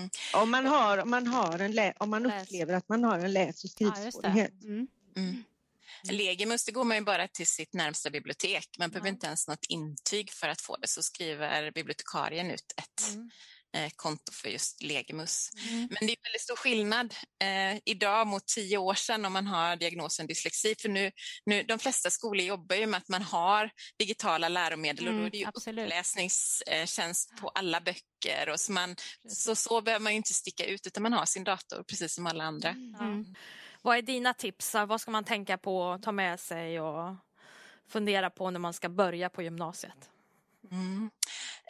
Mm. 0.00 0.10
Om, 0.34 0.50
man 0.50 0.66
har, 0.66 0.98
om, 0.98 1.10
man 1.10 1.26
har 1.26 1.58
en 1.58 1.92
om 1.98 2.10
man 2.10 2.26
upplever 2.26 2.74
att 2.74 2.88
man 2.88 3.04
har 3.04 3.18
en 3.18 3.32
läs 3.32 3.64
och 3.64 3.70
skrivsvårighet. 3.70 4.52
Ja, 4.60 4.68
mm. 4.68 4.88
mm. 5.16 5.44
Legimus 6.10 6.64
det 6.64 6.72
går 6.72 6.84
man 6.84 6.96
ju 6.96 7.02
bara 7.02 7.28
till 7.28 7.46
sitt 7.46 7.72
närmsta 7.72 8.10
bibliotek. 8.10 8.68
Man 8.78 8.90
behöver 8.90 9.08
inte 9.08 9.26
ens 9.26 9.48
något 9.48 9.66
intyg 9.68 10.30
för 10.32 10.48
att 10.48 10.60
få 10.60 10.76
det, 10.76 10.88
så 10.88 11.02
skriver 11.02 11.72
bibliotekarien 11.72 12.50
ut 12.50 12.74
ett 12.76 13.14
mm. 13.14 13.30
Eh, 13.72 13.90
konto 13.96 14.32
för 14.32 14.48
just 14.48 14.82
Legimus. 14.82 15.50
Mm. 15.68 15.78
Men 15.78 16.06
det 16.06 16.12
är 16.12 16.16
väldigt 16.22 16.40
stor 16.40 16.56
skillnad 16.56 17.14
eh, 17.42 17.80
idag 17.84 18.26
mot 18.26 18.46
tio 18.46 18.78
år 18.78 18.94
sedan 18.94 19.24
om 19.24 19.32
man 19.32 19.46
har 19.46 19.76
diagnosen 19.76 20.26
dyslexi. 20.26 20.74
För 20.78 20.88
nu, 20.88 21.10
nu, 21.44 21.62
de 21.62 21.78
flesta 21.78 22.10
skolor 22.10 22.44
jobbar 22.44 22.76
ju 22.76 22.86
med 22.86 22.98
att 22.98 23.08
man 23.08 23.22
har 23.22 23.70
digitala 23.98 24.48
läromedel 24.48 25.06
mm, 25.06 25.14
och 25.14 25.20
då 25.20 25.26
är 25.26 25.30
det 25.30 25.38
ju 25.38 25.46
absolut. 25.46 25.84
uppläsningstjänst 25.84 27.36
på 27.40 27.48
alla 27.48 27.80
böcker. 27.80 28.48
Och 28.48 28.60
så, 28.60 28.72
man, 28.72 28.96
så, 29.28 29.54
så 29.54 29.80
behöver 29.80 30.02
man 30.02 30.12
ju 30.12 30.16
inte 30.16 30.34
sticka 30.34 30.64
ut 30.64 30.86
utan 30.86 31.02
man 31.02 31.12
har 31.12 31.26
sin 31.26 31.44
dator 31.44 31.82
precis 31.82 32.14
som 32.14 32.26
alla 32.26 32.44
andra. 32.44 32.68
Mm. 32.68 32.94
mm. 33.00 33.34
Vad 33.82 33.98
är 33.98 34.02
dina 34.02 34.34
tips? 34.34 34.74
Vad 34.74 35.00
ska 35.00 35.10
man 35.10 35.24
tänka 35.24 35.58
på, 35.58 35.98
ta 36.02 36.12
med 36.12 36.40
sig 36.40 36.80
och 36.80 37.16
fundera 37.88 38.30
på 38.30 38.50
när 38.50 38.60
man 38.60 38.74
ska 38.74 38.88
börja 38.88 39.28
på 39.30 39.42
gymnasiet? 39.42 40.10
Mm. 40.72 41.10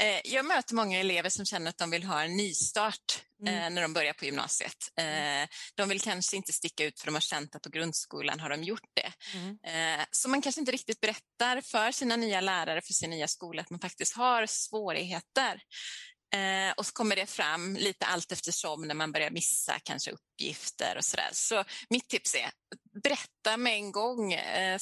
Eh, 0.01 0.21
jag 0.25 0.47
möter 0.47 0.75
många 0.75 1.01
elever 1.01 1.29
som 1.29 1.45
känner 1.45 1.69
att 1.69 1.79
de 1.79 1.91
vill 1.91 2.05
ha 2.05 2.23
en 2.23 2.37
nystart 2.37 3.23
eh, 3.47 3.55
mm. 3.55 3.75
när 3.75 3.83
de 3.83 3.93
börjar 3.93 4.13
på 4.13 4.25
gymnasiet. 4.25 4.93
Eh, 4.97 5.49
de 5.75 5.89
vill 5.89 6.01
kanske 6.01 6.37
inte 6.37 6.53
sticka 6.53 6.85
ut 6.85 7.01
för 7.01 7.07
de 7.07 7.15
har 7.15 7.21
känt 7.21 7.55
att 7.55 7.63
på 7.63 7.71
grundskolan 7.71 8.41
har 8.41 8.51
de 8.51 8.63
gjort 8.63 8.91
det. 8.95 9.13
Mm. 9.35 9.59
Så 10.11 10.29
man 10.29 10.43
kanske 10.43 10.61
inte 10.61 10.73
riktigt 10.73 11.01
berättar 11.01 11.61
för 11.61 11.93
sina 11.93 12.17
nya 12.17 12.41
lärare, 12.41 12.81
för 12.83 12.93
sin 12.93 13.11
nya 13.11 13.29
skola 13.29 13.63
att 13.63 13.71
man 13.71 13.81
faktiskt 13.81 14.17
har 14.17 14.47
svårigheter. 14.47 15.63
Eh, 16.35 16.73
och 16.77 16.87
så 16.87 16.93
kommer 16.93 17.17
det 17.17 17.27
fram 17.27 17.77
lite 17.77 18.07
allt 18.07 18.33
eftersom 18.33 18.83
när 18.83 18.95
man 18.95 19.13
börjar 19.13 19.31
missa 19.31 19.79
kanske 19.83 20.11
uppgifter 20.11 20.97
och 20.97 21.05
sådär. 21.05 21.29
Så 21.33 21.65
mitt 21.91 22.09
tips 22.09 22.35
är 22.35 22.51
berätta 23.03 23.57
med 23.57 23.75
en 23.75 23.93
gång. 23.93 24.33
Eh, 24.33 24.79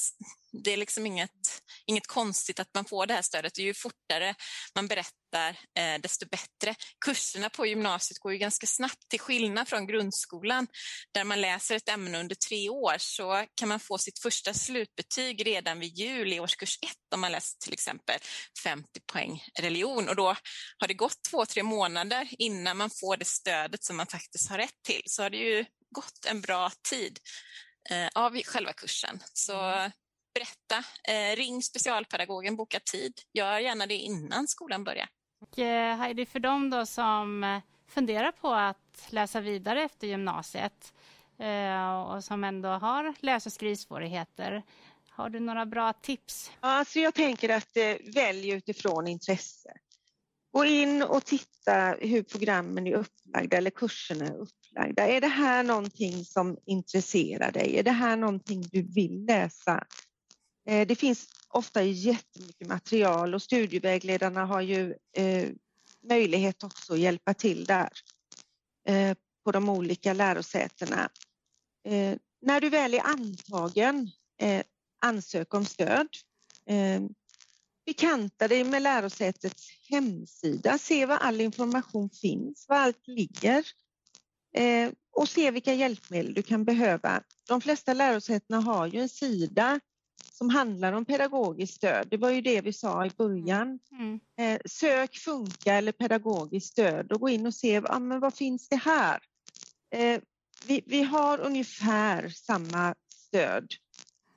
det 0.53 0.73
är 0.73 0.77
liksom 0.77 1.07
inget, 1.07 1.63
inget 1.87 2.07
konstigt 2.07 2.61
att 2.61 2.75
man 2.75 2.85
får 2.85 3.07
det 3.07 3.15
här 3.15 3.23
stödet. 3.23 3.59
Ju 3.59 3.75
fortare 3.75 4.35
man 4.75 4.89
berättar, 4.89 5.51
eh, 5.79 6.01
desto 6.03 6.27
bättre. 6.29 6.75
Kurserna 7.05 7.51
på 7.51 7.67
gymnasiet 7.67 8.19
går 8.19 8.33
ju 8.33 8.39
ganska 8.39 8.67
snabbt, 8.67 9.09
till 9.09 9.21
skillnad 9.21 9.69
från 9.69 9.87
grundskolan 9.87 10.67
där 11.15 11.25
man 11.25 11.41
läser 11.41 11.77
ett 11.77 11.89
ämne 11.89 12.21
under 12.21 12.35
tre 12.35 12.69
år 12.69 12.95
så 12.99 13.47
kan 13.55 13.69
man 13.69 13.81
få 13.81 13.99
sitt 13.99 14.19
första 14.19 14.55
slutbetyg 14.55 15.47
redan 15.47 15.81
vid 15.81 15.99
jul 15.99 16.33
i 16.33 16.41
årskurs 16.41 16.79
ett 16.83 17.15
om 17.15 17.21
man 17.21 17.33
läser 17.33 17.59
till 17.59 17.73
exempel 17.73 18.19
50 18.65 19.01
poäng 19.13 19.45
religion 19.61 20.09
och 20.09 20.17
då 20.17 20.37
har 20.79 20.89
det 20.89 20.95
gått 20.95 21.23
två, 21.31 21.47
tre 21.47 21.63
månader 21.63 22.29
innan 22.39 22.77
man 22.77 22.91
får 22.91 23.17
det 23.17 23.25
stödet 23.25 23.85
som 23.85 23.97
man 23.97 24.07
faktiskt 24.07 24.51
har 24.51 24.59
rätt 24.59 24.83
till. 24.87 25.03
Så 25.07 25.23
har 25.23 25.31
det 25.31 25.37
ju 25.37 25.65
gått 25.91 26.27
en 26.27 26.41
bra 26.41 26.71
tid 26.91 27.19
eh, 27.91 28.09
av 28.15 28.43
själva 28.43 28.73
kursen. 28.73 29.21
Så 29.33 29.61
mm 29.61 29.91
berätta, 30.39 30.85
eh, 31.05 31.37
ring 31.37 31.63
specialpedagogen, 31.63 32.57
boka 32.57 32.81
tid. 32.81 33.21
Gör 33.33 33.59
gärna 33.59 33.87
det 33.87 33.95
innan 33.95 34.49
skolan 34.49 34.85
börjar. 34.85 35.09
Och, 35.41 35.59
eh, 35.59 35.97
Heidi, 35.97 36.27
för 36.27 36.39
dem 36.39 36.71
då 36.71 36.87
som 36.87 37.45
eh, 37.45 37.61
funderar 37.89 38.33
på 38.33 38.53
att 38.53 39.07
läsa 39.09 39.41
vidare 39.41 39.83
efter 39.83 40.07
gymnasiet 40.07 40.93
eh, 41.39 42.01
och 42.01 42.25
som 42.25 42.45
ändå 42.45 42.69
har 42.69 43.15
läs 43.21 43.47
och 43.47 43.53
skrivsvårigheter, 43.53 44.63
har 45.11 45.31
du 45.31 45.41
några 45.41 45.67
bra 45.67 45.93
tips? 45.93 46.51
Alltså 46.61 46.99
jag 46.99 47.15
tänker 47.15 47.49
att 47.49 47.77
eh, 47.77 47.95
välj 48.15 48.51
utifrån 48.51 49.09
intresse. 49.09 49.73
Gå 50.53 50.65
in 50.65 51.03
och 51.03 51.25
titta 51.25 51.97
hur 52.01 52.23
programmen 52.23 52.87
är 52.87 52.95
upplagda 52.95 53.57
eller 53.57 53.71
kurserna 53.71 54.27
är 54.27 54.37
upplagda. 54.37 55.09
Är 55.09 55.21
det 55.21 55.29
här 55.29 55.63
någonting 55.63 56.25
som 56.25 56.59
intresserar 56.67 57.53
dig? 57.53 57.79
Är 57.79 57.83
det 57.83 57.91
här 57.91 58.17
någonting 58.17 58.63
du 58.73 58.83
vill 58.83 59.25
läsa? 59.25 59.87
Eh, 60.69 60.87
det 60.87 60.95
finns 60.95 61.27
ofta 61.49 61.83
jättemycket 61.83 62.69
material 62.69 63.35
och 63.35 63.43
studievägledarna 63.43 64.45
har 64.45 64.61
ju 64.61 64.95
eh, 65.17 65.49
möjlighet 66.09 66.65
också 66.65 66.93
att 66.93 66.99
hjälpa 66.99 67.35
till 67.35 67.65
där 67.65 67.91
eh, 68.89 69.17
på 69.45 69.53
de 69.53 69.69
olika 69.69 70.13
lärosätena. 70.13 71.09
När 72.41 72.61
du 72.61 72.69
väl 72.69 72.95
är 72.95 73.07
antagen, 73.07 74.11
ansök 75.01 75.55
om 75.55 75.65
stöd. 75.65 76.09
Bekanta 77.89 78.49
dig 78.49 78.65
med 78.65 78.83
lärosätets 78.83 79.69
hemsida, 79.91 80.79
se 80.79 81.07
var 81.07 81.17
all 81.17 81.41
information 81.41 82.11
finns, 82.11 82.67
var 82.69 82.77
allt 82.77 83.07
ligger 83.07 83.65
och 85.17 85.29
se 85.29 85.51
vilka 85.51 85.75
hjälpmedel 85.75 86.35
du 86.35 86.43
kan 86.43 86.65
behöva. 86.65 87.23
De 87.49 87.61
flesta 87.61 87.95
lärosätena 87.95 88.61
har 88.61 88.87
ju 88.87 89.01
en 89.01 89.09
sida 89.09 89.81
som 90.33 90.51
handlar 90.51 90.93
om 90.93 91.05
pedagogiskt 91.05 91.75
stöd. 91.75 92.09
Det 92.11 92.17
var 92.17 92.31
ju 92.31 92.41
det 92.41 92.61
vi 92.61 92.73
sa 92.73 93.07
i 93.07 93.11
början. 93.11 93.79
Mm. 93.93 94.21
Eh, 94.39 94.61
sök 94.65 95.17
Funka 95.17 95.75
eller 95.75 95.93
pedagogiskt 95.93 96.73
stöd 96.73 97.13
och 97.13 97.21
gå 97.21 97.29
in 97.29 97.47
och 97.47 97.55
se 97.55 97.83
ah, 97.85 97.99
men 97.99 98.21
vad 98.21 98.35
finns 98.35 98.69
det 98.69 98.77
här. 98.77 99.21
Eh, 99.91 100.21
vi, 100.67 100.83
vi 100.87 101.03
har 101.03 101.39
ungefär 101.39 102.29
samma 102.29 102.95
stöd 103.13 103.67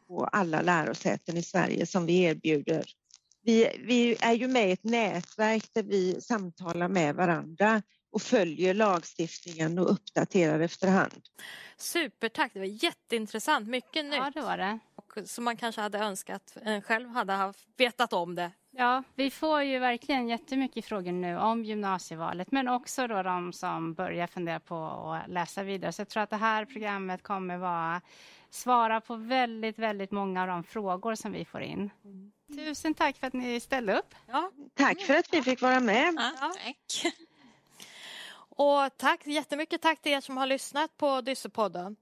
på 0.08 0.26
alla 0.26 0.62
lärosäten 0.62 1.38
i 1.38 1.44
Sverige 1.44 1.86
som 1.86 2.06
vi 2.06 2.22
erbjuder 2.22 2.86
vi, 3.43 3.77
vi 3.80 4.17
är 4.21 4.34
ju 4.34 4.47
med 4.47 4.69
i 4.69 4.71
ett 4.71 4.84
nätverk 4.84 5.73
där 5.73 5.84
vi 5.84 6.21
samtalar 6.21 6.88
med 6.88 7.15
varandra 7.15 7.82
och 8.12 8.21
följer 8.21 8.73
lagstiftningen 8.73 9.80
och 9.80 9.91
uppdaterar 9.91 10.60
efterhand. 10.60 11.21
Supertack, 11.77 12.54
det 12.54 12.60
var 12.60 12.84
jätteintressant, 12.84 13.67
mycket 13.67 14.06
nytt. 14.06 14.15
Ja, 14.15 14.32
det 14.34 14.41
var 14.41 14.58
det. 14.58 14.80
Och 14.95 15.17
som 15.25 15.43
man 15.43 15.58
kanske 15.58 15.82
hade 15.82 15.97
önskat 15.97 16.58
en 16.62 16.82
själv 16.82 17.10
hade 17.10 17.34
haft, 17.34 17.67
vetat 17.77 18.13
om 18.13 18.36
det. 18.36 18.51
Ja, 18.71 19.04
vi 19.15 19.32
får 19.32 19.63
ju 19.63 19.80
verkligen 19.80 20.27
jättemycket 20.27 20.86
frågor 20.86 21.12
nu 21.12 21.38
om 21.38 21.65
gymnasievalet, 21.65 22.51
men 22.51 22.67
också 22.67 23.08
då 23.08 23.23
de 23.23 23.54
som 23.54 23.93
börjar 23.93 24.27
fundera 24.27 24.60
på 24.60 24.75
att 24.75 25.30
läsa 25.32 25.63
vidare. 25.63 25.91
Så 25.91 26.01
jag 26.01 26.10
tror 26.10 26.23
att 26.23 26.30
det 26.30 26.36
här 26.36 26.65
programmet 26.65 27.23
kommer 27.23 27.58
vara 27.58 28.01
svara 28.52 29.02
på 29.02 29.16
väldigt, 29.16 29.80
väldigt 29.80 30.12
många 30.12 30.42
av 30.42 30.48
de 30.48 30.64
frågor 30.64 31.16
som 31.16 31.32
vi 31.32 31.46
får 31.46 31.62
in. 31.62 31.90
Mm. 32.04 32.32
Tusen 32.56 32.94
tack 32.94 33.18
för 33.18 33.28
att 33.28 33.34
ni 33.34 33.60
ställde 33.60 34.00
upp. 34.00 34.16
Ja. 34.28 34.52
Tack 34.74 35.02
för 35.02 35.16
att 35.16 35.34
vi 35.34 35.42
fick 35.42 35.62
vara 35.62 35.80
med. 35.80 36.14
Ja, 36.18 36.32
tack. 36.40 37.14
Och 38.56 38.98
tack 38.98 39.28
jättemycket 39.28 39.82
tack 39.82 40.02
till 40.02 40.12
er 40.12 40.22
som 40.22 40.38
har 40.38 40.46
lyssnat 40.46 40.98
på 40.98 41.22
Dyssepodden. 41.22 41.96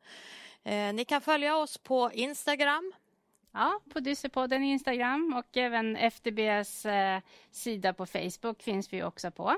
Eh, 0.64 0.94
ni 0.94 1.06
kan 1.06 1.22
följa 1.22 1.58
oss 1.58 1.78
på 1.78 2.12
Instagram. 2.14 2.94
Ja, 3.52 3.80
på 3.94 4.00
Dyssepodden 4.00 4.64
Instagram 4.64 5.34
och 5.38 5.58
även 5.58 5.96
FDBs 5.96 6.86
eh, 6.86 7.22
sida 7.52 7.94
på 7.94 8.06
Facebook 8.06 8.62
finns 8.62 8.94
vi 8.94 9.04
också 9.04 9.32
på. 9.32 9.58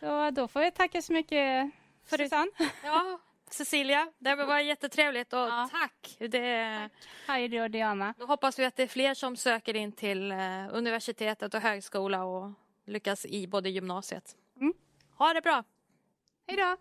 Så 0.00 0.30
då 0.30 0.48
får 0.48 0.62
jag 0.62 0.74
tacka 0.74 1.02
så 1.02 1.12
mycket 1.12 1.70
för 2.04 2.16
Susanne. 2.16 2.50
Ja, 2.84 3.18
Cecilia, 3.54 4.12
det 4.18 4.34
var 4.34 4.58
jättetrevligt 4.58 5.32
och 5.32 5.38
ja. 5.38 5.68
tack. 5.72 6.16
Det... 6.18 6.90
tack. 6.92 7.08
Heidi 7.26 7.60
och 7.60 7.70
Diana. 7.70 8.14
Då 8.18 8.26
hoppas 8.26 8.58
vi 8.58 8.64
att 8.64 8.76
det 8.76 8.82
är 8.82 8.86
fler 8.86 9.14
som 9.14 9.36
söker 9.36 9.76
in 9.76 9.92
till 9.92 10.32
eh, 10.32 10.38
universitetet 10.70 11.54
och 11.54 11.60
högskola 11.60 12.24
och 12.24 12.50
lyckas 12.86 13.26
i 13.26 13.46
både 13.46 13.70
gymnasiet. 13.70 14.36
Mm. 14.60 14.74
Ha 15.18 15.34
det 15.34 15.40
bra! 15.40 15.64
Hej 16.46 16.56
då! 16.56 16.76